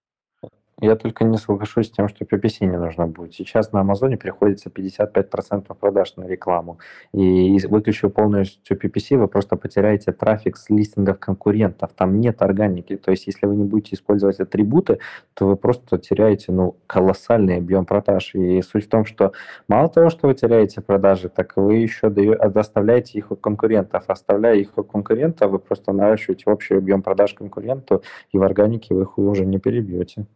[0.83, 3.33] Я только не соглашусь с тем, что PPC не нужно будет.
[3.33, 6.79] Сейчас на Амазоне приходится 55% продаж на рекламу.
[7.14, 11.93] И выключив полностью PPC, вы просто потеряете трафик с листингов конкурентов.
[11.95, 12.99] Там нет органики.
[12.99, 14.99] То есть, если вы не будете использовать атрибуты,
[15.33, 18.35] то вы просто теряете ну, колоссальный объем продаж.
[18.35, 19.33] И суть в том, что
[19.68, 24.05] мало того, что вы теряете продажи, так вы еще доставляете их у конкурентов.
[24.09, 29.03] Оставляя их у конкурента, вы просто наращиваете общий объем продаж конкуренту, и в органике вы
[29.05, 30.27] их уже не перебьете.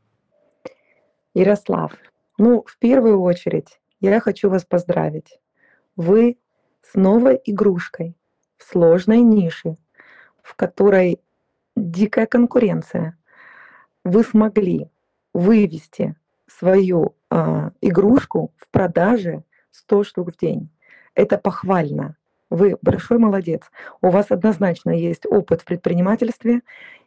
[1.35, 1.93] Ярослав,
[2.39, 5.41] ну, в первую очередь я хочу вас поздравить.
[5.97, 6.39] Вы
[6.83, 8.17] с новой игрушкой
[8.57, 9.77] в сложной нише,
[10.43, 11.21] в которой
[11.77, 13.17] дикая конкуренция.
[14.05, 14.91] Вы смогли
[15.33, 16.17] вывести
[16.47, 20.71] свою э, игрушку в продаже 100 штук в день.
[21.15, 22.17] Это похвально.
[22.49, 23.71] Вы большой молодец.
[24.01, 26.63] У вас однозначно есть опыт в предпринимательстве,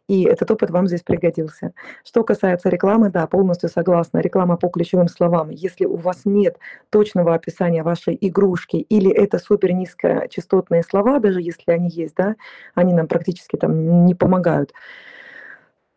[0.08, 1.74] и этот опыт вам здесь пригодился.
[2.04, 4.20] Что касается рекламы, да, полностью согласна.
[4.20, 5.50] Реклама по ключевым словам.
[5.50, 6.58] Если у вас нет
[6.90, 12.36] точного описания вашей игрушки или это супер низкочастотные слова, даже если они есть, да,
[12.76, 14.74] они нам практически там не помогают,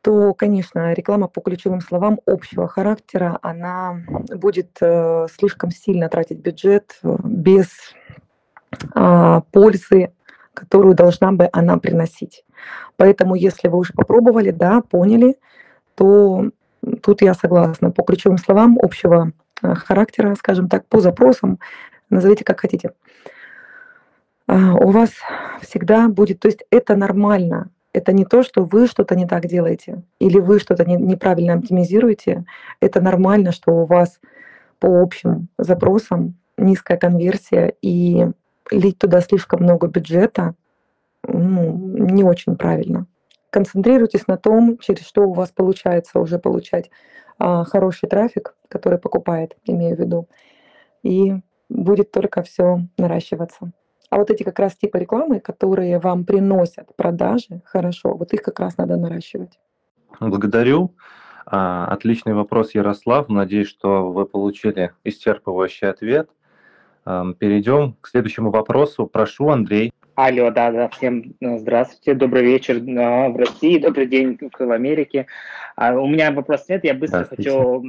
[0.03, 4.03] то, конечно, реклама по ключевым словам общего характера, она
[4.33, 7.67] будет э, слишком сильно тратить бюджет э, без
[8.95, 10.13] э, пользы
[10.57, 12.43] которую должна бы она приносить.
[12.97, 15.37] Поэтому, если вы уже попробовали, да, поняли,
[15.95, 16.51] то
[17.03, 17.91] тут я согласна.
[17.91, 19.33] По ключевым словам общего
[19.63, 21.59] э, характера, скажем так, по запросам,
[22.11, 22.93] назовите как хотите.
[24.47, 25.11] А, у вас
[25.61, 30.03] всегда будет, то есть это нормально, это не то, что вы что-то не так делаете
[30.21, 32.45] или вы что-то не, неправильно оптимизируете.
[32.81, 34.21] Это нормально, что у вас
[34.79, 38.29] по общим запросам, низкая конверсия и
[38.71, 40.55] лить туда слишком много бюджета
[41.27, 43.07] ну, не очень правильно.
[43.51, 46.91] Концентрируйтесь на том, через что у вас получается уже получать
[47.39, 50.29] а, хороший трафик, который покупает, имею в виду,
[51.03, 51.35] и
[51.69, 53.73] будет только все наращиваться.
[54.11, 58.61] А вот эти как раз типы рекламы, которые вам приносят продажи, хорошо, вот их как
[58.61, 59.59] раз надо наращивать.
[60.21, 60.95] Благодарю.
[61.45, 63.29] А, отличный вопрос, Ярослав.
[63.29, 66.29] Надеюсь, что вы получили исчерпывающий ответ.
[67.05, 69.07] Перейдем к следующему вопросу.
[69.07, 69.93] Прошу, Андрей.
[70.17, 75.27] Алло, да, да, всем э, здравствуйте, добрый вечер в России, добрый день в Америке.
[75.77, 77.85] А, у меня вопрос нет, я быстро хочу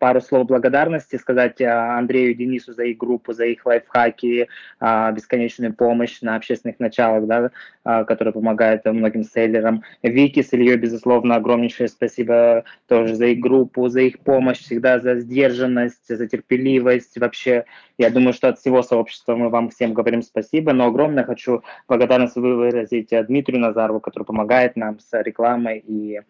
[0.00, 4.48] пару слов благодарности сказать э, Андрею и Денису за их группу, за их лайфхаки,
[4.80, 9.82] бесконечную помощь на общественных началах, да, которая помогает многим селлерам.
[10.02, 15.20] Вики с Ильей, безусловно, огромнейшее спасибо тоже за их группу, за их помощь, всегда за
[15.20, 17.18] сдержанность, за терпеливость.
[17.18, 17.66] Вообще,
[17.98, 22.36] я думаю, что от всего сообщества мы вам всем говорим спасибо, но огромное хочу благодарность
[22.36, 26.20] выразить Дмитрию Назарову, который помогает нам с рекламой и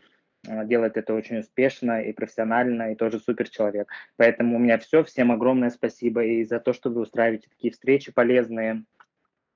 [0.46, 3.88] э, делает это очень успешно и профессионально, и тоже супер человек.
[4.16, 5.04] Поэтому у меня все.
[5.04, 8.84] Всем огромное спасибо и за то, что вы устраиваете такие встречи полезные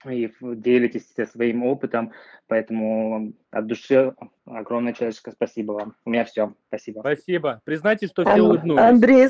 [0.08, 2.12] и делитесь своим опытом.
[2.46, 4.14] Поэтому от души
[4.46, 5.94] огромное человеческое спасибо вам.
[6.04, 6.54] У меня все.
[6.68, 7.00] Спасибо.
[7.00, 7.60] Спасибо.
[7.64, 8.80] Признайте, что все улыбнулись.
[8.80, 9.28] Андрей,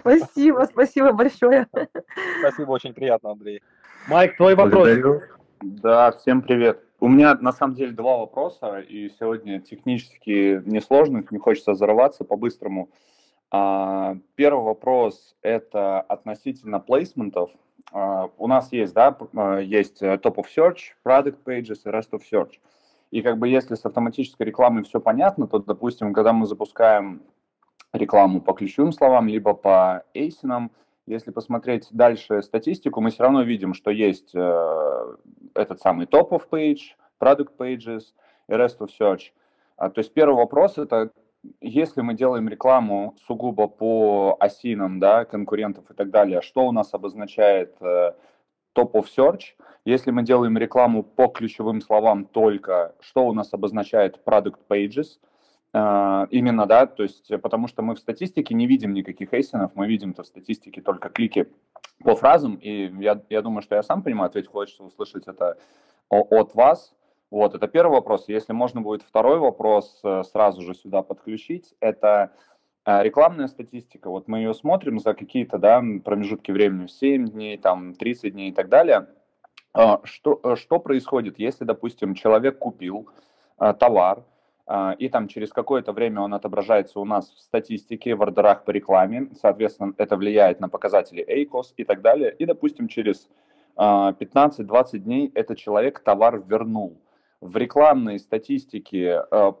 [0.00, 1.66] спасибо, спасибо большое.
[2.40, 3.62] Спасибо, очень приятно, Андрей.
[4.08, 4.88] Майк, твой вопрос.
[4.88, 5.39] Благодарю.
[5.62, 6.82] Да, всем привет.
[7.00, 12.88] У меня на самом деле два вопроса, и сегодня технически несложных, не хочется взорваться по-быстрому.
[13.50, 17.50] А, первый вопрос– это относительно плейсментов.
[17.92, 22.22] А, у нас есть, да, а, есть Top of Search, Product Pages и Rest of
[22.32, 22.52] Search.
[23.10, 27.20] И как бы если с автоматической рекламой все понятно, то, допустим, когда мы запускаем
[27.92, 30.70] рекламу по ключевым словам, либо по эйсинам,
[31.10, 35.16] если посмотреть дальше статистику, мы все равно видим, что есть э,
[35.54, 38.02] этот самый top of page, product pages
[38.48, 39.32] и rest of search.
[39.76, 41.10] А, то есть первый вопрос это,
[41.60, 46.94] если мы делаем рекламу сугубо по осинам, да, конкурентов и так далее, что у нас
[46.94, 48.12] обозначает э,
[48.76, 49.56] top of search?
[49.84, 55.18] Если мы делаем рекламу по ключевым словам только, что у нас обозначает product pages–
[55.72, 60.24] именно, да, то есть, потому что мы в статистике не видим никаких эйсинов, мы видим-то
[60.24, 61.46] в статистике только клики
[62.02, 65.58] по фразам, и я, я думаю, что я сам понимаю, ответить хочется услышать это
[66.08, 66.92] от вас.
[67.30, 68.28] Вот, это первый вопрос.
[68.28, 72.32] Если можно будет второй вопрос э, сразу же сюда подключить, это
[72.84, 74.10] э, рекламная статистика.
[74.10, 78.52] Вот мы ее смотрим за какие-то, да, промежутки времени, 7 дней, там, 30 дней и
[78.52, 79.06] так далее.
[79.72, 83.08] А, что, э, что происходит, если, допустим, человек купил
[83.56, 84.24] товар, а,
[84.98, 89.28] и там через какое-то время он отображается у нас в статистике, в ордерах по рекламе,
[89.40, 93.28] соответственно, это влияет на показатели ACOS и так далее, и, допустим, через
[93.76, 97.00] 15-20 а, дней этот человек товар вернул.
[97.40, 99.54] В рекламной статистике а,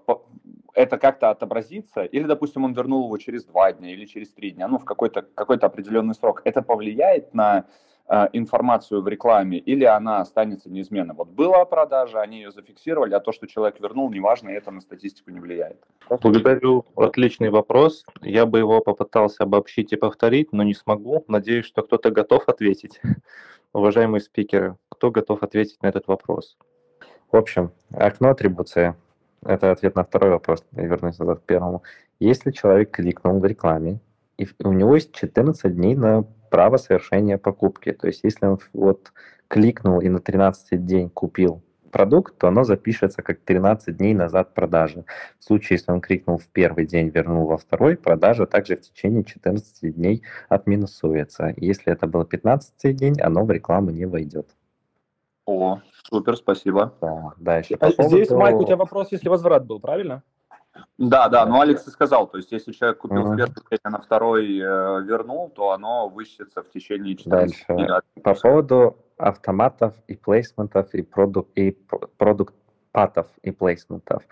[0.74, 4.68] это как-то отобразится, или, допустим, он вернул его через 2 дня или через 3 дня,
[4.68, 6.42] ну, в какой-то какой определенный срок.
[6.44, 7.64] Это повлияет на
[8.32, 11.14] информацию в рекламе, или она останется неизменной.
[11.14, 15.30] Вот была продажа, они ее зафиксировали, а то, что человек вернул, неважно, это на статистику
[15.30, 15.78] не влияет.
[16.08, 16.84] Благодарю.
[16.96, 18.04] Отличный вопрос.
[18.20, 21.24] Я бы его попытался обобщить и повторить, но не смогу.
[21.28, 23.00] Надеюсь, что кто-то готов ответить.
[23.72, 26.58] Уважаемые спикеры, кто готов ответить на этот вопрос?
[27.30, 28.96] В общем, окно атрибуции.
[29.44, 30.64] Это ответ на второй вопрос.
[30.72, 31.84] Я вернусь назад к первому.
[32.18, 34.00] Если человек кликнул в рекламе,
[34.36, 37.92] и у него есть 14 дней на право совершения покупки.
[37.92, 39.12] То есть если он вот
[39.48, 45.04] кликнул и на 13 день купил продукт, то оно запишется как 13 дней назад продажи.
[45.38, 49.24] В случае, если он кликнул в первый день, вернул во второй, продажа также в течение
[49.24, 51.52] 14 дней отминусуется.
[51.56, 54.48] Если это был 15 день, оно в рекламу не войдет.
[55.46, 56.94] О, супер, спасибо.
[57.00, 57.76] Да, дальше.
[57.76, 58.36] По Здесь, поводу...
[58.36, 60.22] Майк, у тебя вопрос, если возврат был, правильно?
[60.98, 63.46] Да, да, ну Алекс и сказал, то есть если человек купил день,
[63.82, 67.88] а на второй э, вернул, то оно высчитается в течение 14 дней.
[68.22, 71.72] По поводу автоматов и плейсментов и, продук и
[72.16, 72.54] продукт
[72.92, 74.22] патов и плейсментов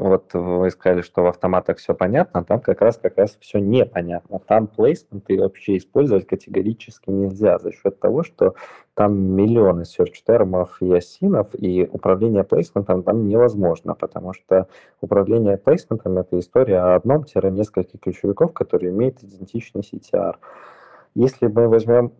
[0.00, 3.58] вот вы сказали, что в автоматах все понятно, а там как раз как раз все
[3.58, 4.38] непонятно.
[4.38, 8.54] Там плейсменты вообще использовать категорически нельзя за счет того, что
[8.94, 14.68] там миллионы серч-термов и осинов, и управление плейсментом там невозможно, потому что
[15.02, 20.36] управление плейсментом– это история о одном-нескольких ключевиков, которые имеют идентичный CTR.
[21.14, 22.12] Если мы возьмем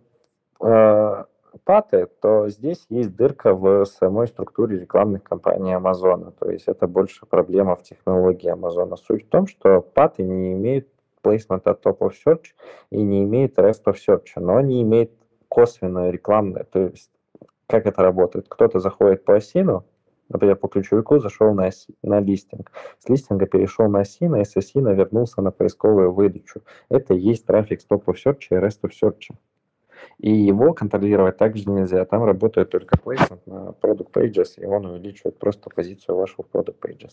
[0.61, 1.23] э,
[1.63, 6.31] паты, то здесь есть дырка в самой структуре рекламных кампаний Амазона.
[6.31, 8.95] То есть это больше проблема в технологии Амазона.
[8.95, 10.87] Суть в том, что паты не имеют
[11.23, 12.47] placement от Top of Search
[12.89, 15.11] и не имеет Rest of Search, но не имеет
[15.49, 16.63] косвенное рекламное.
[16.63, 17.11] То есть
[17.67, 18.47] как это работает?
[18.49, 19.85] Кто-то заходит по осину,
[20.27, 24.57] например, по ключевику зашел на, оси, на листинг, с листинга перешел на осина, и с
[24.57, 26.61] осина вернулся на поисковую выдачу.
[26.89, 29.29] Это и есть трафик с Top of Search и Rest of Search.
[30.17, 32.05] И его контролировать также нельзя.
[32.05, 37.11] Там работает только placement на Product Pages, и он увеличивает просто позицию вашего Product Pages.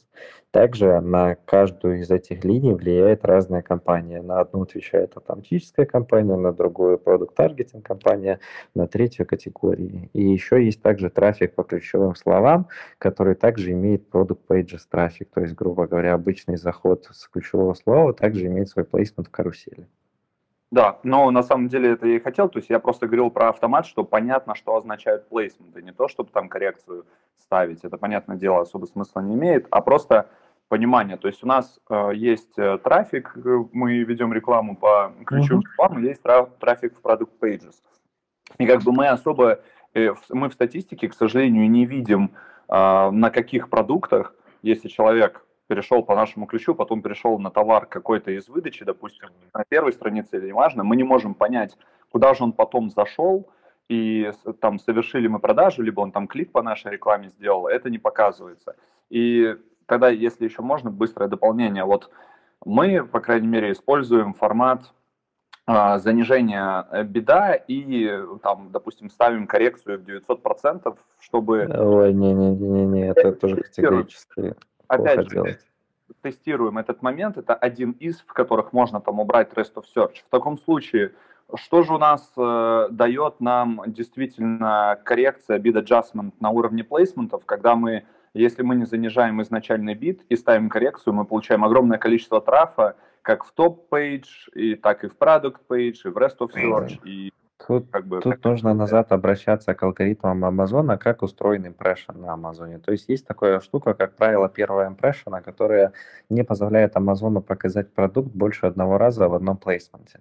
[0.50, 4.20] Также на каждую из этих линий влияет разная компания.
[4.20, 8.40] На одну отвечает автоматическая компания, на другую Product Targeting компания,
[8.74, 10.10] на третью категории.
[10.12, 12.68] И еще есть также трафик по ключевым словам,
[12.98, 15.30] который также имеет Product Pages трафик.
[15.32, 19.86] То есть, грубо говоря, обычный заход с ключевого слова также имеет свой placement в карусели.
[20.70, 23.48] Да, но на самом деле это я и хотел, то есть я просто говорил про
[23.48, 27.06] автомат, что понятно, что означают плейсменты, не то, чтобы там коррекцию
[27.38, 30.28] ставить, это, понятное дело, особо смысла не имеет, а просто
[30.68, 35.62] понимание, то есть у нас э, есть э, трафик, э, мы ведем рекламу по ключевым
[35.80, 36.02] mm-hmm.
[36.02, 37.76] есть тра- трафик в Product Pages.
[38.58, 39.60] И как бы мы особо,
[39.94, 42.32] э, мы в статистике, к сожалению, не видим,
[42.68, 48.32] э, на каких продуктах, если человек перешел по нашему ключу, потом перешел на товар какой-то
[48.32, 51.76] из выдачи, допустим, на первой странице или неважно, мы не можем понять,
[52.10, 53.48] куда же он потом зашел,
[53.88, 57.98] и там совершили мы продажу, либо он там клик по нашей рекламе сделал, это не
[57.98, 58.76] показывается.
[59.10, 59.56] И
[59.86, 61.84] тогда, если еще можно, быстрое дополнение.
[61.84, 62.10] Вот
[62.64, 64.92] мы, по крайней мере, используем формат
[65.66, 68.10] а, занижения э, беда и
[68.42, 71.66] там, допустим, ставим коррекцию в 900%, чтобы...
[71.66, 74.54] Ой, не-не-не, это тоже категорически
[74.88, 75.58] опять же,
[76.22, 80.16] тестируем этот момент, это один из, в которых можно там убрать rest of search.
[80.26, 81.12] В таком случае,
[81.54, 87.74] что же у нас э, дает нам действительно коррекция bid adjustment на уровне плейсментов, когда
[87.74, 92.96] мы, если мы не занижаем изначальный bid и ставим коррекцию, мы получаем огромное количество трафа,
[93.22, 96.98] как в top page, и так и в product page, и в rest of search,
[97.04, 97.32] и
[97.68, 102.32] Тут, как бы, тут как нужно назад обращаться к алгоритмам Амазона, как устроен impression на
[102.32, 102.78] Амазоне.
[102.78, 105.92] То есть есть такая штука, как правило первого impression а, которая
[106.30, 110.20] не позволяет Амазону показать продукт больше одного раза в одном плейсменте.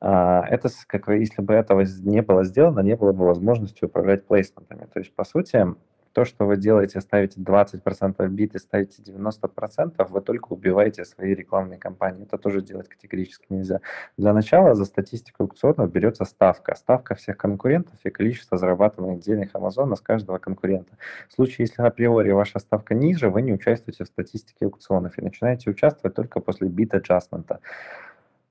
[0.00, 4.88] А, это, как если бы этого не было сделано, не было бы возможности управлять плейсментами.
[4.90, 5.66] То есть, по сути,
[6.12, 11.78] то, что вы делаете, ставите 20% бит и ставите 90%, вы только убиваете свои рекламные
[11.78, 12.24] кампании.
[12.24, 13.80] Это тоже делать категорически нельзя.
[14.16, 16.74] Для начала за статистику аукционов берется ставка.
[16.74, 20.92] Ставка всех конкурентов и количество зарабатываемых денег Амазона с каждого конкурента.
[21.28, 25.70] В случае, если априори ваша ставка ниже, вы не участвуете в статистике аукционов и начинаете
[25.70, 27.60] участвовать только после бит-аджастмента.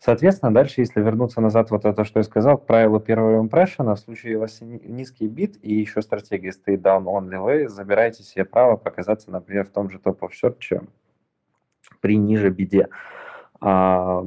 [0.04, 4.00] Соответственно, дальше, если вернуться назад, вот это, что я сказал, к правилу первого импрессиона, в
[4.00, 8.78] случае у вас низкий бит и еще стратегия стоит down only, вы забираете себе право
[8.78, 10.84] показаться, например, в том же top of search
[12.00, 12.90] при ниже биде.
[13.60, 14.26] А,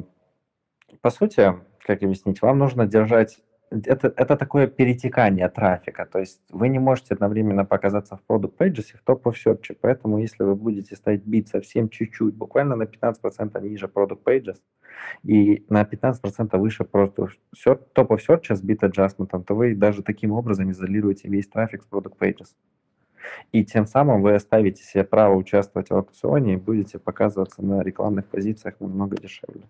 [1.00, 1.54] по сути,
[1.84, 3.42] как объяснить, вам нужно держать
[3.86, 8.86] это, это такое перетекание трафика, то есть вы не можете одновременно показаться в Product Pages
[8.94, 12.84] и в Top of Search, поэтому если вы будете ставить бит совсем чуть-чуть, буквально на
[12.84, 14.56] 15% ниже Product Pages
[15.22, 17.28] и на 15% выше просто
[17.66, 21.88] Top of Search с бит аджастментом, то вы даже таким образом изолируете весь трафик с
[21.88, 22.48] Product Pages.
[23.52, 28.26] И тем самым вы оставите себе право участвовать в аукционе и будете показываться на рекламных
[28.26, 29.64] позициях намного дешевле.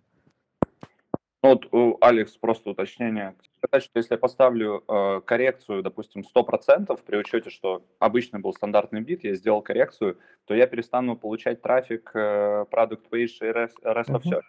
[1.44, 3.34] Ну, вот, Алекс, просто уточнение.
[3.58, 9.02] Сказать, что если я поставлю э, коррекцию, допустим, 100%, при учете, что обычный был стандартный
[9.02, 10.16] бит, я сделал коррекцию,
[10.46, 14.40] то я перестану получать трафик э, Product Page и Rest, of Search.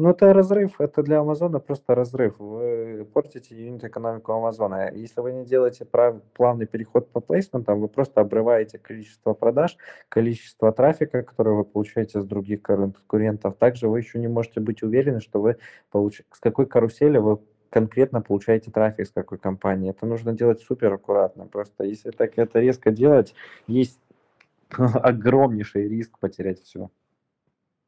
[0.00, 2.38] Ну, это разрыв, это для Амазона просто разрыв.
[2.38, 4.90] Вы портите юнит-экономику Амазона.
[4.94, 9.76] Если вы не делаете прав, плавный переход по плейсментам, вы просто обрываете количество продаж,
[10.08, 13.56] количество трафика, которое вы получаете с других конкурентов.
[13.56, 15.58] Также вы еще не можете быть уверены, что вы
[15.90, 16.22] получ...
[16.32, 17.38] с какой карусели вы
[17.68, 19.90] конкретно получаете трафик с какой компании.
[19.90, 21.44] Это нужно делать супер аккуратно.
[21.44, 23.34] Просто если так это резко делать,
[23.66, 24.00] есть
[24.78, 26.88] огромнейший риск потерять все.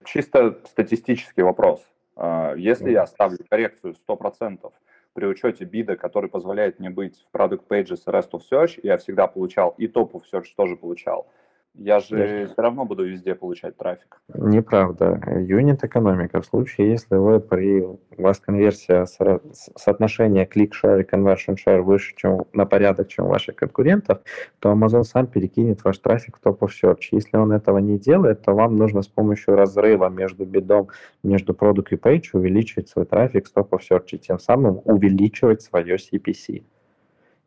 [0.05, 1.83] Чисто статистический вопрос.
[2.17, 4.73] А, если я ставлю коррекцию 100%
[5.15, 9.27] при учете бида, который позволяет мне быть в Product Pages Rest of Search, я всегда
[9.27, 11.27] получал, и Top of Search тоже получал,
[11.75, 12.47] я же Даже...
[12.47, 14.21] все равно буду везде получать трафик.
[14.35, 15.21] Неправда.
[15.41, 16.41] Юнит экономика.
[16.41, 21.81] В случае, если вы при у вас конверсия со, соотношение click share и conversion share
[21.81, 24.21] выше, чем на порядок, чем ваших конкурентов,
[24.59, 27.09] то Amazon сам перекинет ваш трафик в of search.
[27.11, 30.89] Если он этого не делает, то вам нужно с помощью разрыва между бидом,
[31.23, 35.97] между product и page увеличивать свой трафик с of search и тем самым увеличивать свое
[35.97, 36.65] CPC.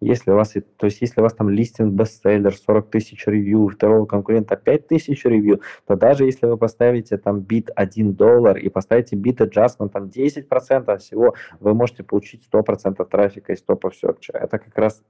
[0.02, 4.06] Если у вас, то есть если у вас там листинг бестселлер, 40 тысяч ревью, второго
[4.06, 9.16] конкурента 5 тысяч ревью, то даже если вы поставите там бит 1 доллар и поставите
[9.16, 14.34] бит adjustment там 10% всего, вы можете получить 100% трафика из топов серча.
[14.34, 15.02] Это как раз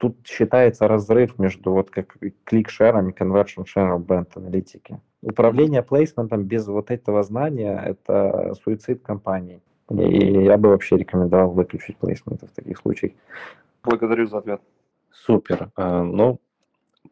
[0.00, 5.00] тут считается разрыв между вот как клик-шером и conversion share в бренд-аналитике.
[5.22, 9.60] Управление плейсментом без вот этого знания– это суицид компании.
[9.90, 13.12] И я бы вообще рекомендовал выключить плейсменты в таких случаях.
[13.82, 14.60] Благодарю за ответ.
[15.10, 15.70] Супер.
[15.76, 16.38] А, ну,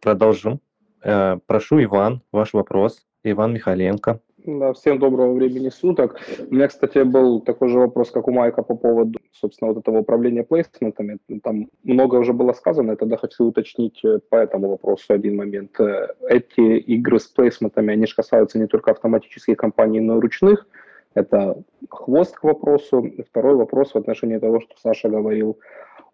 [0.01, 0.61] продолжим.
[1.03, 3.07] Э, прошу, Иван, ваш вопрос.
[3.25, 4.21] Иван Михаленко.
[4.47, 6.21] Да, всем доброго времени суток.
[6.49, 9.99] У меня, кстати, был такой же вопрос, как у Майка по поводу, собственно, вот этого
[9.99, 11.19] управления плейсментами.
[11.43, 15.79] Там много уже было сказано, я тогда хочу уточнить э, по этому вопросу один момент.
[15.81, 20.67] Э, эти игры с плейсментами, они же касаются не только автоматических компаний, но и ручных.
[21.15, 23.11] Это хвост к вопросу.
[23.29, 25.59] Второй вопрос в отношении того, что Саша говорил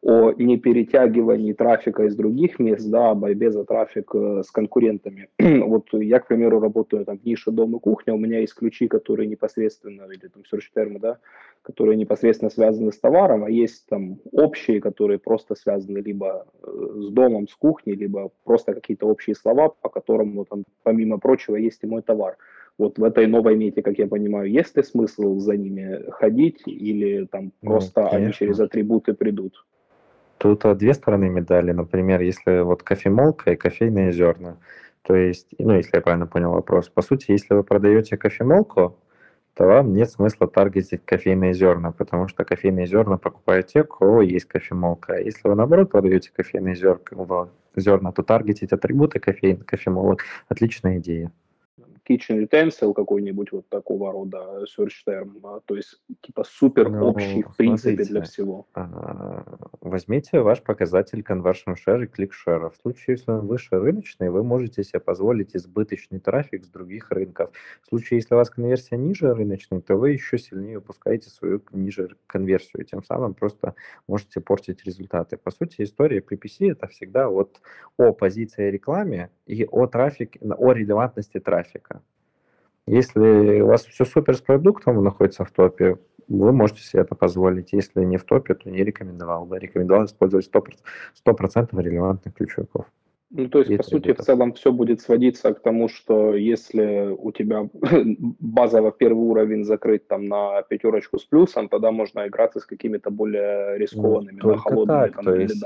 [0.05, 5.31] о неперетягивании трафика из других мест, да, о борьбе за трафик э, с конкурентами.
[5.39, 8.87] вот я, к примеру, работаю там в нише дом и кухня, у меня есть ключи,
[8.87, 11.21] которые непосредственно, или там search term, да,
[11.63, 17.09] которые непосредственно связаны с товаром, а есть там общие, которые просто связаны либо э, с
[17.09, 21.83] домом, с кухней, либо просто какие-то общие слова, по которым, ну, там, помимо прочего, есть
[21.83, 22.37] и мой товар.
[22.77, 27.25] Вот в этой новой мете, как я понимаю, есть ли смысл за ними ходить или
[27.25, 29.65] там ну, просто ну, они через атрибуты придут?
[30.39, 31.73] Тут а, две стороны медали.
[31.73, 34.57] Например, если вот кофемолка и кофейные зерна.
[35.03, 38.97] То есть, ну, если я правильно понял вопрос, по сути, если вы продаете кофемолку,
[39.55, 44.23] то вам нет смысла таргетить кофейные зерна, потому что кофейные зерна покупают те, у кого
[44.23, 45.15] есть кофемолка.
[45.15, 51.31] А если вы, наоборот, продаете кофейные зерна, зерна то таргетить атрибуты кофе, кофемолок– отличная идея
[52.09, 57.43] kitchen utensil какой-нибудь вот такого рода search term, а, то есть типа супер ну, общий
[57.43, 58.67] в принципе для всего.
[58.75, 59.45] А,
[59.81, 62.71] возьмите ваш показатель conversion share и click share.
[62.71, 67.51] В случае, если он выше рыночный, вы можете себе позволить избыточный трафик с других рынков.
[67.83, 72.17] В случае, если у вас конверсия ниже рыночной, то вы еще сильнее упускаете свою ниже
[72.27, 73.75] конверсию, тем самым просто
[74.09, 75.37] можете портить результаты.
[75.37, 77.61] По сути, история PPC это всегда вот
[77.97, 81.94] о позиции рекламе и о трафике, о релевантности трафика.
[82.87, 87.73] Если у вас все супер с продуктом, находится в топе, вы можете себе это позволить.
[87.73, 89.59] Если не в топе, то не рекомендовал бы.
[89.59, 90.75] Рекомендовал использовать 100%,
[91.27, 92.87] 100% релевантных ключевиков.
[93.37, 97.09] Ну, то есть, и по сути, в целом все будет сводиться к тому, что если
[97.19, 97.69] у тебя
[98.41, 103.77] базово первый уровень закрыть там на пятерочку с плюсом, тогда можно играться с какими-то более
[103.77, 105.65] рискованными, ну, на холодными так, то есть,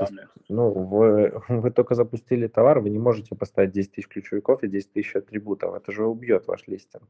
[0.49, 4.91] Ну, вы, вы только запустили товар, вы не можете поставить 10 тысяч ключевиков и 10
[4.93, 5.75] тысяч атрибутов.
[5.75, 7.03] Это же убьет ваш листинг.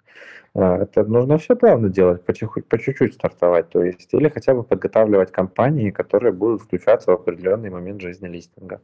[0.55, 3.69] А, это нужно все плавно делать, по чуть-чуть стартовать.
[3.69, 8.81] То есть, или хотя бы подготавливать компании, которые будут включаться в определенный момент жизни листинга.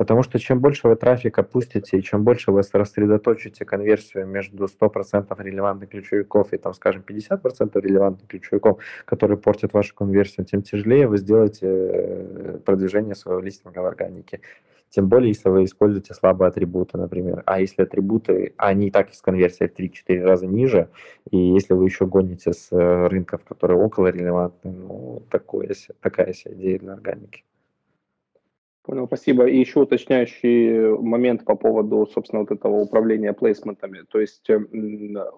[0.00, 5.42] Потому что чем больше вы трафика пустите, и чем больше вы рассредоточите конверсию между 100%
[5.42, 11.18] релевантных ключевиков и, там, скажем, 50% релевантных ключевиков, которые портят вашу конверсию, тем тяжелее вы
[11.18, 14.40] сделаете э, продвижение своего листинга в органике.
[14.88, 17.42] Тем более, если вы используете слабые атрибуты, например.
[17.44, 20.88] А если атрибуты, они и так с конверсией в 3-4 раза ниже,
[21.30, 26.54] и если вы еще гоните с э, рынков, которые около релевантны, ну, такое, такая себе
[26.54, 27.44] идея для органики.
[28.90, 29.46] Понял, спасибо.
[29.46, 34.00] И еще уточняющий момент по поводу, собственно, вот этого управления плейсментами.
[34.10, 34.50] То есть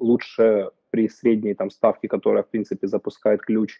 [0.00, 3.78] лучше при средней там ставке, которая, в принципе, запускает ключ,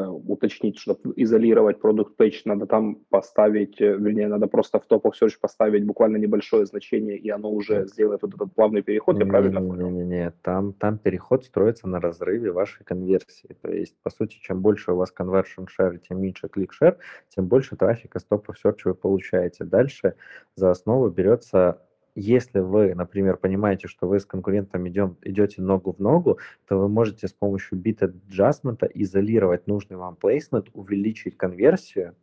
[0.00, 5.38] уточнить, чтобы изолировать продукт page, надо там поставить, э, вернее, надо просто в топов search
[5.40, 9.90] поставить буквально небольшое значение, и оно уже сделает вот этот плавный переход, я правильно понял?
[9.90, 13.56] Не-не-не, там, там переход строится на разрыве вашей конверсии.
[13.62, 16.96] То есть, по сути, чем больше у вас conversion share, тем меньше share,
[17.28, 19.64] тем больше трафика с топов search вы получаете.
[19.64, 20.14] Дальше
[20.56, 21.78] за основу берется
[22.14, 26.88] если вы, например, понимаете, что вы с конкурентом идем, идете ногу в ногу, то вы
[26.88, 32.14] можете с помощью bit adjustment изолировать нужный вам placement, увеличить конверсию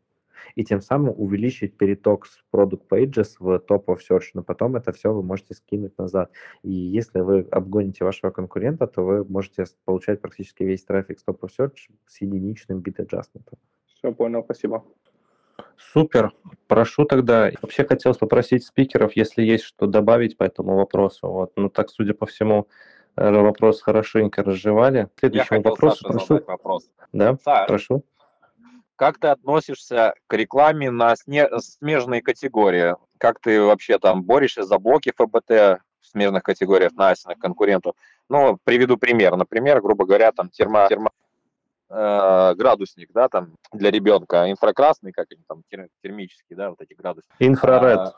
[0.56, 4.92] и тем самым увеличить переток с product pages в top of search, но потом это
[4.92, 6.32] все вы можете скинуть назад.
[6.64, 11.40] И если вы обгоните вашего конкурента, то вы можете получать практически весь трафик с top
[11.42, 13.48] of search с единичным bit adjustment.
[13.86, 14.86] Все, понял, спасибо.
[15.94, 16.34] Супер.
[16.68, 17.50] Прошу тогда.
[17.62, 21.28] Вообще хотелось попросить спикеров, если есть что добавить по этому вопросу.
[21.28, 22.68] Вот, ну так, судя по всему,
[23.16, 25.10] э, вопрос хорошенько разжевали.
[25.20, 26.00] Следующий вопрос.
[26.00, 26.44] прошу.
[26.46, 26.90] вопрос.
[27.12, 28.04] Да, Саш, прошу.
[28.96, 32.96] Как ты относишься к рекламе на смежные категории?
[33.18, 35.50] Как ты вообще там борешься за блоки ФБТ
[36.02, 37.96] в смежных категориях на конкурентов?
[38.28, 39.38] Ну, приведу пример.
[39.38, 41.12] Например, грубо говоря, там термо, термо
[41.90, 45.64] э, градусник, да, там для ребенка, инфракрасный, как они там,
[46.02, 47.36] термический, да, вот эти градусники.
[47.40, 48.00] Инфраред.
[48.00, 48.14] А,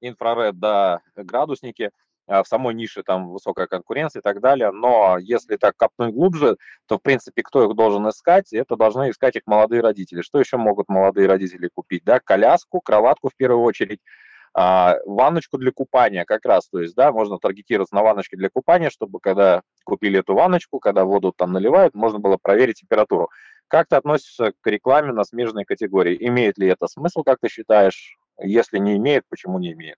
[0.00, 1.90] инфраред, да, градусники.
[2.26, 6.56] А, в самой нише там высокая конкуренция и так далее, но если так копнуть глубже,
[6.86, 8.52] то, в принципе, кто их должен искать?
[8.52, 10.22] Это должны искать их молодые родители.
[10.22, 12.02] Что еще могут молодые родители купить?
[12.04, 14.00] Да, коляску, кроватку в первую очередь,
[14.54, 18.88] а, ванночку для купания как раз, то есть, да, можно таргетироваться на ванночки для купания,
[18.88, 23.30] чтобы когда купили эту ванночку, когда воду там наливают, можно было проверить температуру.
[23.66, 26.16] Как ты относишься к рекламе на смежной категории?
[26.28, 28.16] Имеет ли это смысл, как ты считаешь?
[28.40, 29.96] Если не имеет, почему не имеет?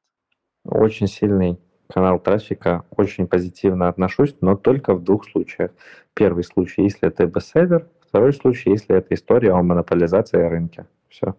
[0.65, 5.73] Очень сильный канал трафика очень позитивно отношусь, но только в двух случаях.
[6.15, 10.89] Первый случай, если это бестселлер, второй случай, если это история о монополизации рынка.
[11.09, 11.35] Все.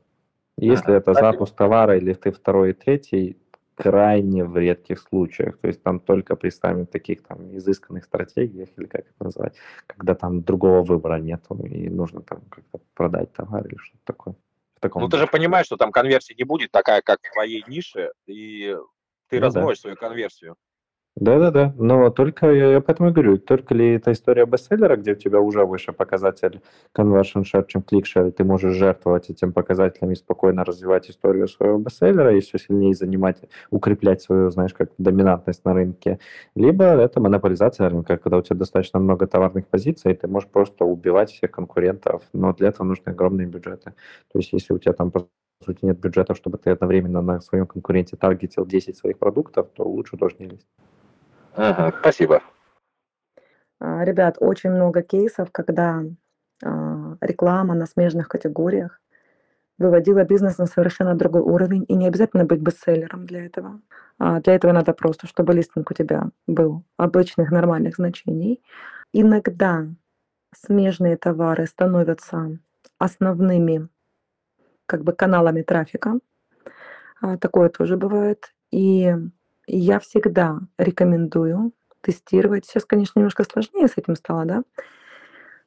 [0.57, 3.37] Если это запуск товара или ты второй и третий,
[3.77, 5.59] крайне в редких случаях.
[5.59, 9.55] То есть там только при самых таких там изысканных стратегиях, или как это назвать,
[9.85, 14.35] когда там другого выбора нет, и нужно там как-то продать товар или что-то такое.
[14.75, 17.63] В таком ну, ты же понимаешь, что там конверсия не будет такая, как в твоей
[17.67, 18.75] нише, и
[19.29, 19.81] ты ну, размоешь да.
[19.81, 20.55] свою конверсию.
[21.19, 25.15] Да-да-да, но только, я, я поэтому и говорю, только ли это история бестселлера, где у
[25.15, 26.61] тебя уже выше показатель
[26.95, 31.79] conversion share, чем click share, ты можешь жертвовать этим показателем и спокойно развивать историю своего
[31.79, 33.41] бестселлера и все сильнее занимать,
[33.71, 36.19] укреплять свою, знаешь, как доминантность на рынке.
[36.53, 40.85] Либо это монополизация рынка, когда у тебя достаточно много товарных позиций, и ты можешь просто
[40.85, 43.95] убивать всех конкурентов, но для этого нужны огромные бюджеты.
[44.31, 45.27] То есть если у тебя там по
[45.65, 50.15] сути, нет бюджета, чтобы ты одновременно на своем конкуренте таргетил 10 своих продуктов, то лучше
[50.15, 50.67] тоже не лезть.
[51.57, 52.43] Ага, спасибо.
[53.79, 56.03] А, ребят, очень много кейсов, когда
[56.63, 59.01] а, реклама на смежных категориях
[59.79, 63.81] выводила бизнес на совершенно другой уровень, и не обязательно быть бестселлером для этого.
[64.19, 68.63] А для этого надо просто, чтобы листинг у тебя был обычных нормальных значений.
[69.13, 69.85] Иногда
[70.55, 72.59] смежные товары становятся
[72.99, 73.89] основными
[74.87, 76.19] как бы каналами трафика.
[77.39, 78.53] Такое тоже бывает.
[78.71, 79.13] И
[79.67, 82.65] я всегда рекомендую тестировать.
[82.65, 84.63] Сейчас, конечно, немножко сложнее с этим стало, да,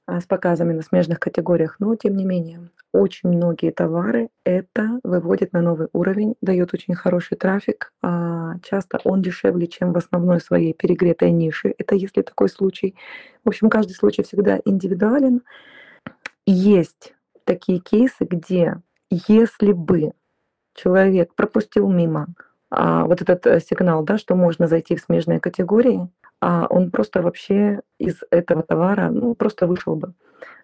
[0.07, 5.53] а, с показами на смежных категориях, но тем не менее, очень многие товары это выводит
[5.53, 7.93] на новый уровень, дает очень хороший трафик.
[8.03, 11.75] А часто он дешевле, чем в основной своей перегретой нише.
[11.79, 12.97] Это если такой случай.
[13.45, 15.43] В общем, каждый случай всегда индивидуален.
[16.47, 18.81] Есть такие кейсы, где
[19.11, 20.13] если бы
[20.75, 22.27] человек пропустил мимо
[22.71, 26.09] вот этот э, сигнал, да, что можно зайти в смежные категории,
[26.41, 30.15] а он просто вообще из этого товара, ну, просто вышел бы.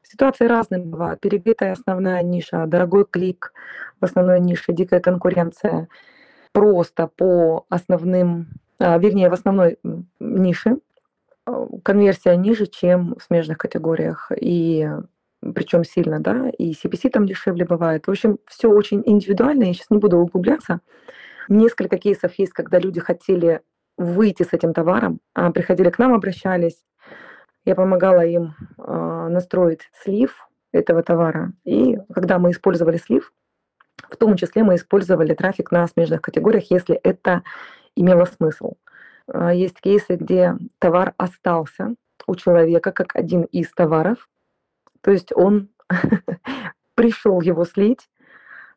[0.03, 1.21] Ситуации разные бывают.
[1.21, 3.53] Перегретая основная ниша, дорогой клик
[4.01, 5.89] в основной нише, дикая конкуренция.
[6.53, 8.49] Просто по основным,
[8.79, 9.79] а, вернее, в основной
[10.21, 10.79] нише
[11.45, 14.31] а, конверсия ниже, чем в смежных категориях.
[14.41, 14.89] И
[15.55, 18.07] причем сильно, да, и CPC там дешевле бывает.
[18.07, 20.81] В общем, все очень индивидуально, я сейчас не буду углубляться.
[21.49, 23.61] Несколько кейсов есть, когда люди хотели
[23.97, 26.85] выйти с этим товаром, а приходили к нам, обращались,
[27.65, 31.53] я помогала им э, настроить слив этого товара.
[31.65, 33.33] И когда мы использовали слив,
[34.11, 37.43] в том числе мы использовали трафик на смежных категориях, если это
[37.95, 38.75] имело смысл.
[39.33, 41.95] Э, есть кейсы, где товар остался
[42.27, 44.29] у человека как один из товаров,
[45.01, 45.69] то есть он
[46.95, 48.16] пришел его слить, а,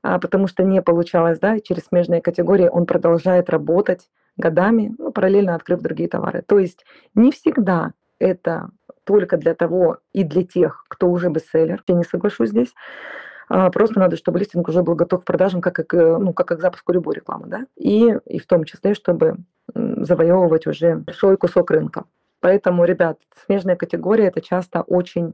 [0.01, 5.81] потому что не получалось, да, через смежные категории он продолжает работать годами, ну, параллельно открыв
[5.81, 6.41] другие товары.
[6.41, 8.69] То есть не всегда это
[9.03, 11.83] только для того и для тех, кто уже бестселлер.
[11.87, 12.73] Я не соглашусь здесь.
[13.49, 16.61] А, просто надо, чтобы листинг уже был готов к продажам, как, как, ну, как к
[16.61, 19.37] запуску любой рекламы, да, и, и в том числе, чтобы
[19.73, 22.05] завоевывать уже большой кусок рынка.
[22.41, 25.33] Поэтому, ребят, смежная категория– это часто очень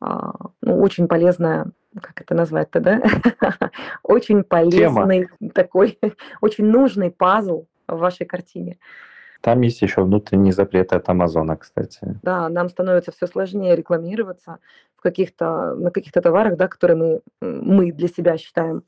[0.00, 0.32] а,
[0.62, 1.66] ну, очень полезная,
[2.00, 3.02] как это назвать-то, да?
[4.02, 5.50] очень полезный Тема.
[5.52, 5.98] такой,
[6.40, 8.78] очень нужный пазл в вашей картине.
[9.40, 12.18] Там есть еще внутренние запреты от Амазона, кстати.
[12.22, 14.58] Да, нам становится все сложнее рекламироваться
[14.96, 18.82] в каких-то, на каких-то товарах, да, которые мы, мы для себя считаем,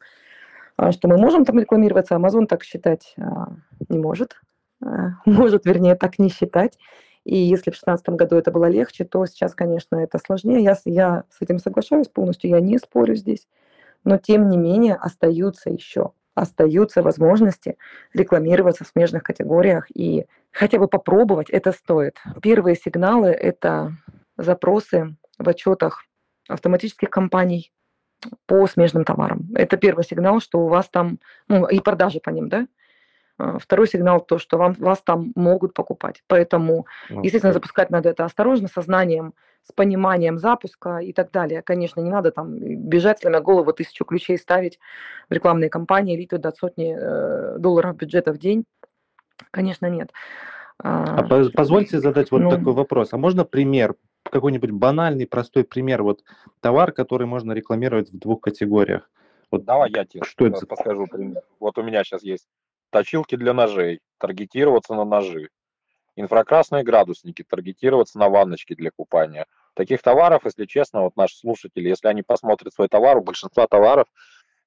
[0.76, 3.52] а, что мы можем там рекламироваться, Амазон так считать а,
[3.88, 4.40] не может.
[5.26, 6.76] Может, вернее, так не считать.
[7.24, 10.62] И если в 2016 году это было легче, то сейчас, конечно, это сложнее.
[10.62, 13.46] Я, я с этим соглашаюсь полностью, я не спорю здесь.
[14.04, 17.76] Но тем не менее остаются еще остаются возможности
[18.14, 22.18] рекламироваться в смежных категориях и хотя бы попробовать это стоит.
[22.40, 23.92] Первые сигналы– это
[24.36, 26.04] запросы в отчетах
[26.48, 27.72] автоматических компаний
[28.46, 29.48] по смежным товарам.
[29.54, 31.18] Это первый сигнал, что у вас там,
[31.48, 32.66] ну и продажи по ним, да,
[33.58, 36.22] второй сигнал то, что вам, вас там могут покупать.
[36.26, 41.62] Поэтому, Ну, естественно, запускать надо это осторожно, со знанием, с пониманием запуска и так далее.
[41.62, 44.78] Конечно, не надо там бежать, сломя голову, тысячу ключей ставить
[45.30, 48.64] в рекламные кампании, лить туда сотни э, долларов бюджета в день.
[49.50, 50.12] Конечно, нет.
[50.78, 52.50] А А, поз- позвольте задать вот ну.
[52.50, 53.12] такой вопрос.
[53.12, 53.94] А можно пример,
[54.24, 56.22] какой-нибудь банальный, простой пример, вот
[56.60, 59.08] товар, который можно рекламировать в двух категориях?
[59.50, 61.42] Вот Давай я тебе что это за- подскажу пример.
[61.60, 62.48] Вот у меня сейчас есть
[62.92, 65.48] точилки для ножей, таргетироваться на ножи.
[66.14, 69.46] Инфракрасные градусники, таргетироваться на ванночки для купания.
[69.74, 74.06] Таких товаров, если честно, вот наши слушатели, если они посмотрят свой товар, у большинства товаров,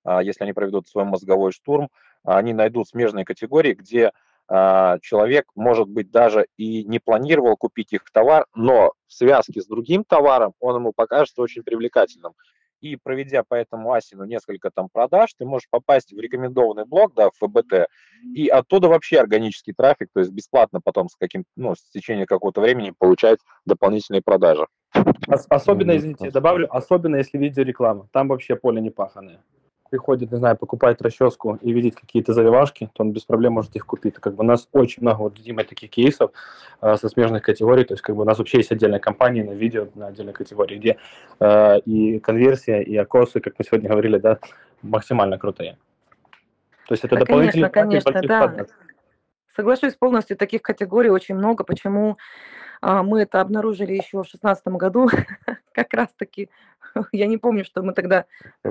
[0.03, 1.89] а, если они проведут свой мозговой штурм,
[2.23, 4.11] они найдут смежные категории, где
[4.47, 9.67] а, человек, может быть, даже и не планировал купить их товар, но в связке с
[9.67, 12.33] другим товаром он ему покажется очень привлекательным.
[12.81, 17.29] И проведя по этому асину несколько там продаж, ты можешь попасть в рекомендованный блок, да,
[17.29, 17.87] в ФБТ,
[18.33, 22.61] и оттуда вообще органический трафик, то есть бесплатно потом с каким, ну, с течением какого-то
[22.61, 24.65] времени получать дополнительные продажи.
[25.27, 28.07] Ос- Особенно, извините, добавлю, особенно если видеореклама.
[28.11, 29.43] Там вообще поле не паханое.
[29.89, 33.85] Приходит, не знаю, покупает расческу и видит какие-то завивашки, то он без проблем может их
[33.85, 34.15] купить.
[34.15, 36.31] Как бы у нас очень много вот, Дима, таких кейсов
[36.81, 37.83] э, со смежных категорий.
[37.83, 40.77] То есть как бы у нас вообще есть отдельная компания на видео, на отдельной категории,
[40.77, 40.97] где
[41.39, 44.39] э, и конверсия, и окосы, как мы сегодня говорили, да,
[44.81, 45.77] максимально крутые.
[46.87, 48.39] То есть это Да, дополнительный конечно, конечно, да.
[48.41, 48.69] партнеров.
[49.55, 51.63] Соглашусь полностью, таких категорий очень много.
[51.63, 52.17] Почему
[52.81, 55.09] а, мы это обнаружили еще в 2016 году?
[55.71, 56.49] Как раз-таки,
[57.11, 58.25] я не помню, что мы тогда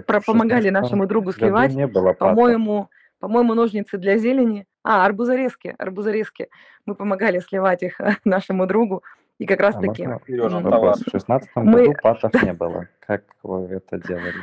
[0.06, 1.72] про- В помогали 16 нашему другу сливать.
[1.74, 2.18] не было пата.
[2.34, 2.88] По-моему,
[3.20, 4.66] по-моему, ножницы для зелени.
[4.82, 6.48] А, арбузорезки, арбузорезки.
[6.86, 9.02] Мы помогали сливать их нашему другу.
[9.38, 9.64] И как А
[10.58, 11.02] м, вопрос?
[11.06, 12.88] В шестнадцатом мы- году патов не было.
[13.00, 14.34] Как вы это делали?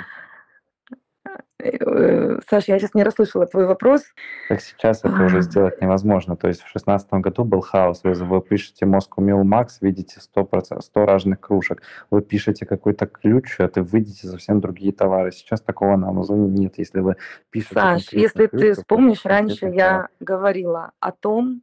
[1.59, 4.03] Э, Саша, я сейчас не расслышала твой вопрос.
[4.49, 6.35] Так сейчас это уже сделать невозможно.
[6.35, 8.01] То есть в шестнадцатом году был хаос.
[8.03, 11.81] Вы, вы пишете Moscow Mule Max, видите 100%, 100 разных кружек.
[12.09, 15.31] Вы пишете какой-то ключ, а ты выйдете совсем другие товары.
[15.31, 16.77] Сейчас такого на Амазоне нет.
[16.77, 17.15] Если вы
[17.49, 19.75] пишете Саш, если ключ, ты вспомнишь, раньше товар.
[19.75, 21.61] я говорила о том,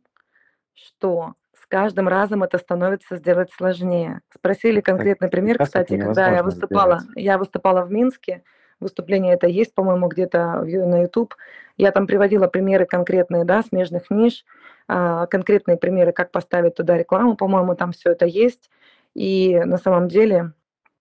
[0.74, 4.20] что с каждым разом это становится сделать сложнее.
[4.34, 7.16] Спросили конкретный пример, сейчас это кстати, когда я выступала, сделать.
[7.16, 8.42] я выступала в Минске,
[8.80, 11.34] выступление это есть, по-моему, где-то на YouTube.
[11.76, 14.44] Я там приводила примеры конкретные, да, смежных ниш,
[14.88, 18.70] а, конкретные примеры, как поставить туда рекламу, по-моему, там все это есть.
[19.14, 20.52] И на самом деле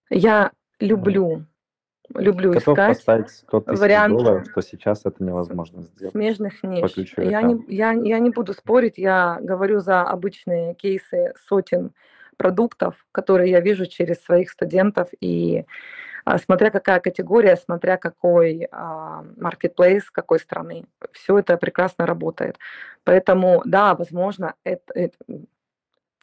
[0.10, 1.46] я люблю,
[2.14, 6.14] люблю Готов искать поставить 100 тысяч вариант долларов, что сейчас это невозможно сделать.
[6.14, 7.16] смежных ниш.
[7.18, 11.92] Я не, я, я не буду спорить, я говорю за обычные кейсы сотен
[12.38, 15.10] продуктов, которые я вижу через своих студентов.
[15.20, 15.66] И
[16.38, 22.58] смотря какая категория, смотря какой а, marketplace, какой страны, все это прекрасно работает.
[23.04, 25.18] Поэтому, да, возможно, это, это-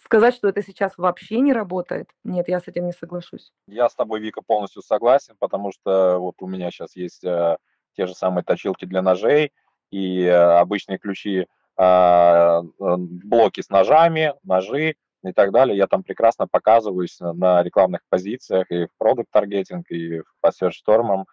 [0.05, 3.53] сказать, что это сейчас вообще не работает, нет, я с этим не соглашусь.
[3.67, 7.57] Я с тобой, Вика, полностью согласен, потому что вот у меня сейчас есть э,
[7.97, 9.53] те же самые точилки для ножей
[9.91, 14.97] и э, обычные ключи, а, э, блоки с ножами, ножи
[15.31, 15.77] и так далее.
[15.77, 21.25] Я там прекрасно показываюсь на- рекламных позициях и в продукт таргетинг, и по search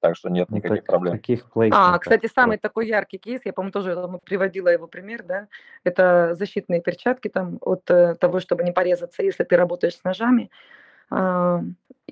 [0.00, 1.14] так что нет Ну, никаких так- проблем.
[1.16, 5.48] Таких А, кстати, самый такой яркий кейс, я, по-моему, тоже там приводила его пример, да,
[5.84, 10.50] это защитные перчатки там от э, того, чтобы не порезаться, если ты работаешь с ножами.
[11.10, 11.62] А,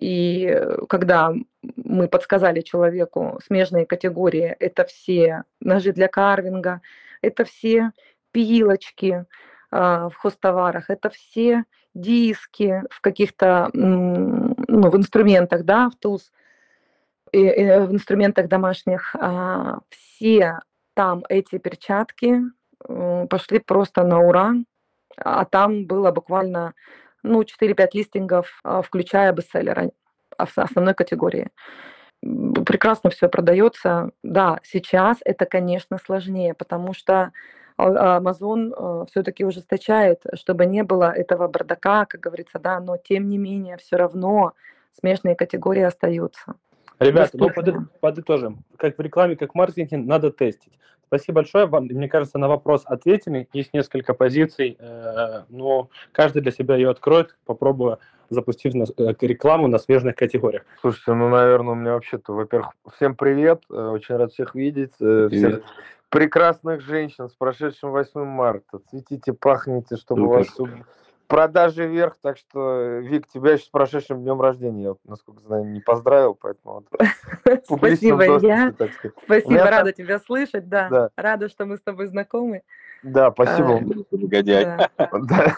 [0.00, 1.32] И э, когда
[1.76, 6.80] мы подсказали человеку смежные категории, это все ножи для карвинга,
[7.22, 7.92] это все
[8.32, 9.24] пилочки
[9.70, 11.64] в хостоварах, это все
[11.94, 14.54] диски в каких-то, ну,
[14.90, 16.22] в инструментах, да, в tools,
[17.32, 20.60] и, э, в инструментах домашних, а, все
[20.94, 22.42] там эти перчатки
[22.88, 24.54] м, пошли просто на ура,
[25.16, 26.74] а там было буквально
[27.22, 29.90] ну, 4-5 листингов, а, включая бестселлеры
[30.38, 31.50] а, в основной категории.
[32.22, 34.10] Прекрасно все продается.
[34.22, 37.30] Да, сейчас это, конечно, сложнее, потому что а-
[37.78, 43.76] Amazon все-таки ужесточает, чтобы не было этого бардака, как говорится, да, но тем не менее
[43.76, 44.52] все равно
[44.98, 46.54] смежные категории остаются.
[46.98, 48.64] Ребята, ну поды- подытожим.
[48.76, 50.72] Как в рекламе, как в маркетинге, надо тестить.
[51.06, 51.84] Спасибо большое вам.
[51.84, 53.48] Мне кажется, на вопрос ответили.
[53.52, 57.98] Есть несколько позиций, э, но каждый для себя ее откроет, попробуя
[58.28, 60.64] запустить на- э, рекламу на смежных категориях.
[60.80, 65.28] Слушайте, ну, наверное, у меня вообще-то, во-первых, всем привет, э, очень рад всех видеть, э,
[65.30, 65.60] всех
[66.08, 68.80] прекрасных женщин с прошедшим 8 марта.
[68.90, 70.36] Цветите, пахните, чтобы Супер.
[70.38, 70.82] вас
[71.26, 75.64] продажи вверх, так что, Вик, тебя еще с прошедшим днем рождения, я, вот, насколько знаю,
[75.66, 76.84] не поздравил, поэтому
[77.64, 78.14] Спасибо.
[78.14, 80.88] У Спасибо, меня рада тебя слышать, да.
[80.88, 81.10] Да.
[81.16, 82.62] Рада, что мы с тобой знакомы.
[83.02, 83.76] Да, спасибо.
[83.76, 84.64] А, Негодяй.
[84.64, 84.90] да.
[85.12, 85.54] Да.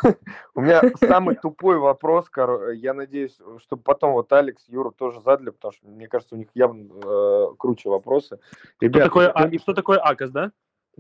[0.55, 5.51] У меня самый тупой вопрос, коро- я надеюсь, чтобы потом вот Алекс, Юра тоже задали,
[5.51, 8.39] потому что мне кажется, у них явно э, круче вопросы.
[8.51, 10.51] Что Ребята, такое, кто- а, и что такое АКОС, да?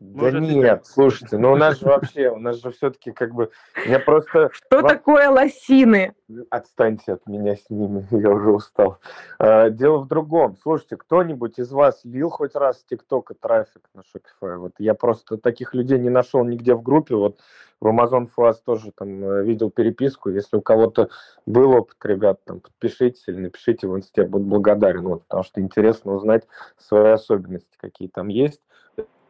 [0.00, 3.50] Да нет, слушайте, ну у нас же вообще, у нас же все-таки как бы,
[3.86, 4.48] я просто...
[4.52, 6.14] Что во- такое лосины?
[6.50, 8.98] Отстаньте от меня с ними, я уже устал.
[9.40, 10.56] А, Дело в другом.
[10.62, 14.56] Слушайте, кто-нибудь из вас лил хоть раз с ТикТока трафик на Shopify?
[14.58, 17.16] Вот я просто таких людей не нашел нигде в группе.
[17.16, 17.40] Вот
[17.80, 20.30] в Amazon Fast тоже там э, видел переписку.
[20.30, 21.10] Если у кого-то
[21.44, 25.02] был опыт, ребят, там подпишитесь или напишите в инсте, буду благодарен.
[25.02, 26.46] Вот, потому что интересно узнать
[26.76, 28.60] свои особенности, какие там есть.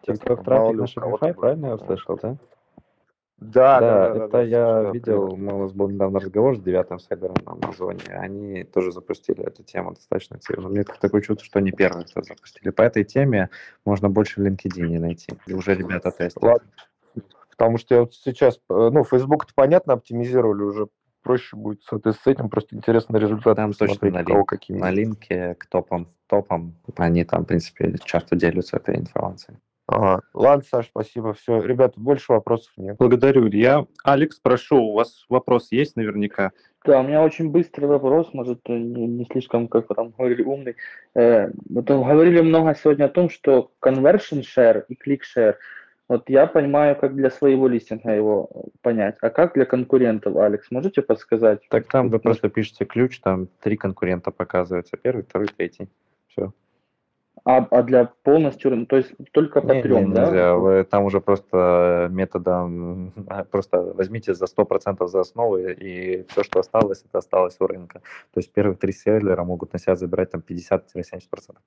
[0.09, 2.37] Мало трафик на Shopify, правильно я услышал, да?
[3.41, 5.59] Да, да, Да, да, да, это да, я да, видел, примерно.
[5.59, 9.95] у нас был недавно разговор с девятым сайдером на Амазоне, они тоже запустили эту тему
[9.95, 10.69] достаточно активно.
[10.69, 12.71] Мне такое чувство, что они первые, кто запустили.
[12.71, 13.49] По этой теме
[13.85, 15.33] можно больше в LinkedIn найти.
[15.47, 16.43] И уже ребята тестят.
[16.43, 16.69] Ладно.
[17.51, 20.89] Потому что я вот сейчас, э, ну, Facebook-то понятно оптимизировали уже,
[21.23, 25.55] проще будет с этим, просто интересно результат Там точно на, кого линк- какие на линке
[25.57, 29.59] к топам, топам, они там, в принципе, часто делятся этой информацией.
[29.89, 31.33] Ладно, Саш, спасибо.
[31.33, 32.97] Все, ребята, больше вопросов нет.
[32.99, 33.87] Благодарю, Илья.
[34.05, 36.53] Алекс, прошу, у вас вопрос есть наверняка?
[36.85, 40.43] Да, у меня очень быстрый вопрос, может, э, не, не слишком, как вы там говорили,
[40.43, 40.77] умный.
[41.15, 45.57] Э, вот говорили много сегодня о том, что conversion share и click share,
[46.09, 48.49] вот я понимаю, как для своего листинга его
[48.81, 51.61] понять, а как для конкурентов, Алекс, можете подсказать?
[51.69, 55.89] Так там вы просто пишете ключ, там три конкурента показываются, первый, второй, третий.
[56.29, 56.53] Все.
[57.45, 60.25] А, а для полностью, рын- то есть только по Не, трем, не, да?
[60.27, 60.55] нельзя.
[60.57, 63.13] Вы там уже просто методом,
[63.51, 68.01] просто возьмите за 100% за основу, и все, что осталось, это осталось у рынка.
[68.33, 70.81] То есть первые три селлера могут на себя забирать там 50-70%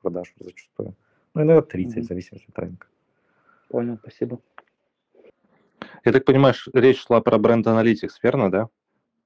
[0.01, 0.93] продаж зачастую.
[1.33, 2.03] Ну, иногда 30, Мгм.
[2.03, 2.87] в зависимости от рынка.
[3.69, 4.39] Понял, спасибо.
[6.03, 8.67] Я так понимаю, речь шла про бренд Analytics, верно, да?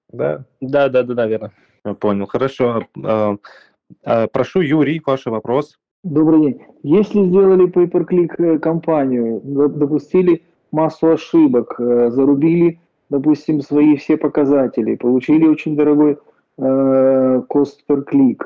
[0.09, 0.45] Да.
[0.61, 1.51] Да, да, да, да, верно.
[1.83, 2.87] Я Понял, хорошо.
[3.03, 3.35] А,
[4.03, 5.79] а, Прошу, Юрий, ваш вопрос.
[6.05, 6.61] Добрый день.
[6.83, 12.79] Если сделали pay-per-click э, компанию, до- допустили массу ошибок, э, зарубили,
[13.09, 16.19] допустим, свои все показатели, получили очень дорогой
[16.59, 18.37] э, cost per click,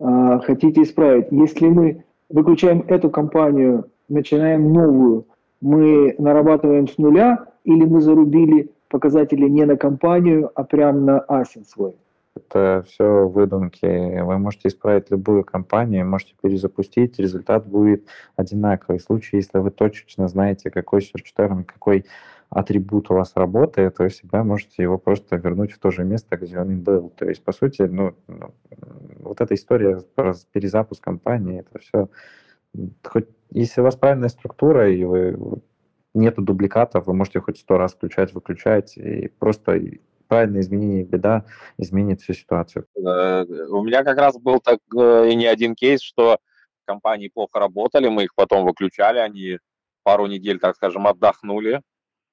[0.00, 1.26] а, хотите исправить.
[1.30, 5.26] Если мы выключаем эту компанию, начинаем новую,
[5.60, 11.66] мы нарабатываем с нуля или мы зарубили показатели не на компанию, а прямо на асин
[11.66, 11.94] свой?
[12.34, 13.86] Это все выдумки.
[13.86, 18.98] Вы можете исправить любую компанию, можете перезапустить, результат будет одинаковый.
[18.98, 22.06] В случае, если вы точечно знаете, какой search какой
[22.48, 26.58] атрибут у вас работает, вы всегда можете его просто вернуть в то же место, где
[26.58, 27.10] он и был.
[27.10, 28.54] То есть, по сути, ну, ну,
[29.20, 32.08] вот эта история про перезапуск компании, это все...
[33.04, 35.38] Хоть, если у вас правильная структура, и вы
[36.14, 39.80] нету дубликатов, вы можете хоть сто раз включать, выключать, и просто
[40.32, 41.44] правильное изменение беда
[41.76, 42.86] изменит всю ситуацию.
[42.96, 46.38] Э, У меня как раз был так э, и не один кейс, что
[46.86, 49.58] компании плохо работали, мы их потом выключали, они
[50.02, 51.82] пару недель, так скажем, отдохнули,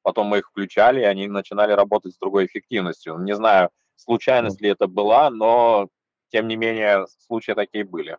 [0.01, 3.17] потом мы их включали, и они начинали работать с другой эффективностью.
[3.17, 5.89] Не знаю, случайность ли это была, но
[6.31, 8.17] тем не менее случаи такие были.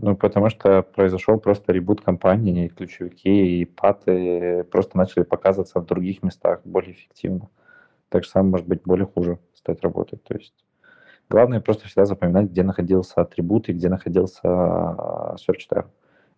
[0.00, 5.86] Ну, потому что произошел просто ребут компании, и ключевики и паты просто начали показываться в
[5.86, 7.48] других местах более эффективно.
[8.08, 10.22] Так же самое может быть более хуже стать работать.
[10.24, 10.54] То есть
[11.28, 15.86] главное просто всегда запоминать, где находился атрибут и где находился а, search term.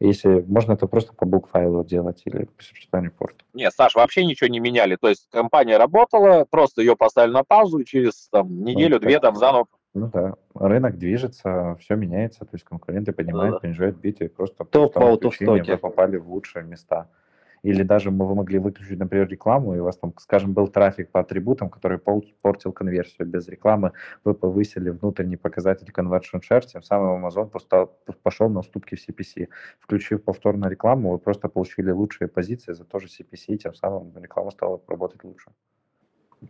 [0.00, 3.34] Если можно это просто по букфайлу делать или по search term report.
[3.52, 4.96] Не, Саш, вообще ничего не меняли.
[4.96, 9.36] То есть компания работала, просто ее поставили на паузу, и через там, неделю-две так, там
[9.36, 13.60] заново Ну да, рынок движется, все меняется, то есть конкуренты поднимают, Да-да.
[13.60, 17.08] понижают биты, и просто по Топ вы попали в лучшие места.
[17.62, 21.10] Или даже мы вы могли выключить, например, рекламу, и у вас там, скажем, был трафик
[21.10, 23.26] по атрибутам, который портил конверсию.
[23.28, 23.92] Без рекламы
[24.24, 27.50] вы повысили внутренний показатель conversion share, тем самым Amazon
[28.22, 29.48] пошел на уступки в CPC.
[29.78, 34.80] Включив повторно рекламу, вы просто получили лучшие позиции за тоже CPC, тем самым реклама стала
[34.88, 35.50] работать лучше.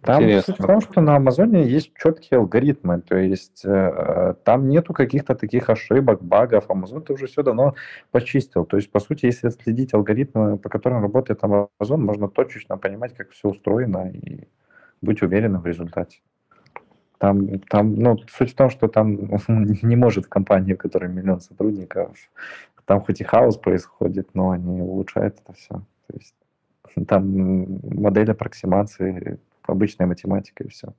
[0.02, 0.54] Там Интересно.
[0.54, 5.34] суть в том, что на Амазоне есть четкие алгоритмы, то есть э, там нету каких-то
[5.34, 6.70] таких ошибок, багов.
[6.70, 7.74] Амазон это уже все давно
[8.12, 8.64] почистил.
[8.64, 13.30] То есть, по сути, если следить алгоритмы, по которым работает Амазон, можно точечно понимать, как
[13.30, 14.46] все устроено и
[15.02, 16.20] быть уверенным в результате.
[17.18, 19.10] Там, там, ну, суть в том, что там
[19.48, 22.16] не может в компании, в которой миллион сотрудников,
[22.84, 25.74] там хоть и хаос происходит, но они улучшают это все.
[26.06, 26.34] То есть
[27.06, 30.94] там модель аппроксимации, обычная математика и все.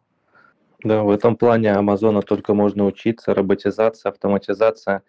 [0.83, 5.03] Да, в этом плане Амазона только можно учиться, роботизация, автоматизация,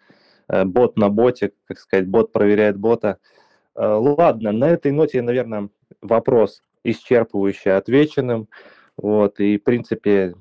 [0.47, 3.17] э, бот на боте, как сказать, бот проверяет бота.
[3.75, 5.69] Э, ладно, на этой ноте, наверное,
[6.01, 8.47] вопрос исчерпывающий отвеченным.
[8.97, 10.35] Вот, и, в принципе,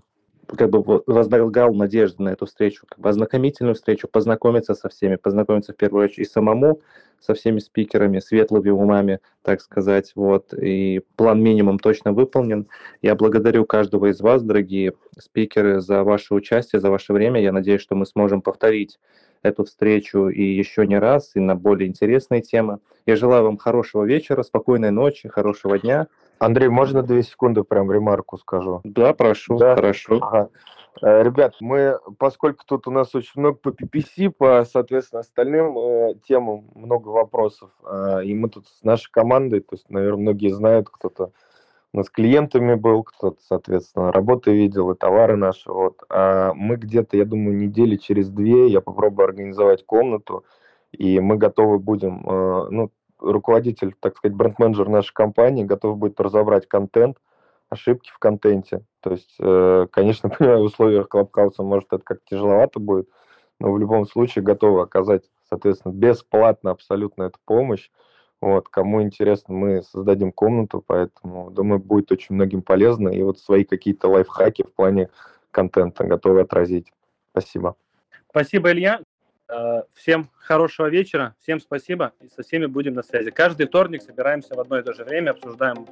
[0.56, 5.72] как бы возлагал надежды на эту встречу, как бы ознакомительную встречу, познакомиться со всеми, познакомиться
[5.72, 6.80] в первую очередь и самому
[7.20, 12.66] со всеми спикерами, светлыми умами, так сказать, вот, и план минимум точно выполнен.
[13.00, 17.40] Я благодарю каждого из вас, дорогие спикеры, за ваше участие, за ваше время.
[17.40, 18.98] Я надеюсь, что мы сможем повторить
[19.42, 22.78] эту встречу и еще не раз, и на более интересные темы.
[23.06, 26.08] Я желаю вам хорошего вечера, спокойной ночи, хорошего дня.
[26.42, 28.80] Андрей, можно две секунды прям ремарку скажу?
[28.82, 29.76] Да, прошу, да?
[29.76, 30.18] хорошо.
[30.20, 30.48] Ага.
[31.00, 36.14] Э, ребят, мы, поскольку тут у нас очень много по PPC, по, соответственно, остальным э,
[36.26, 40.88] темам много вопросов, э, и мы тут с нашей командой, то есть, наверное, многие знают,
[40.90, 41.30] кто-то
[41.92, 46.02] у нас клиентами был, кто-то, соответственно, работы видел и товары наши, вот.
[46.08, 50.44] А мы где-то, я думаю, недели через две я попробую организовать комнату,
[50.90, 52.90] и мы готовы будем, э, ну,
[53.22, 57.18] руководитель, так сказать, бренд-менеджер нашей компании готов будет разобрать контент,
[57.68, 58.84] ошибки в контенте.
[59.00, 63.08] То есть, э, конечно, понимаю, в условиях Клабхауса, может, это как тяжеловато будет,
[63.58, 67.90] но в любом случае готовы оказать, соответственно, бесплатно абсолютно эту помощь.
[68.40, 73.08] Вот, кому интересно, мы создадим комнату, поэтому, думаю, будет очень многим полезно.
[73.08, 75.10] И вот свои какие-то лайфхаки в плане
[75.52, 76.92] контента готовы отразить.
[77.30, 77.76] Спасибо.
[78.30, 79.00] Спасибо, Илья.
[79.52, 83.30] Э, всем хорошего вечера, всем спасибо, и со всеми будем на связи.
[83.30, 85.86] Каждый вторник собираемся в одно и то же время, обсуждаем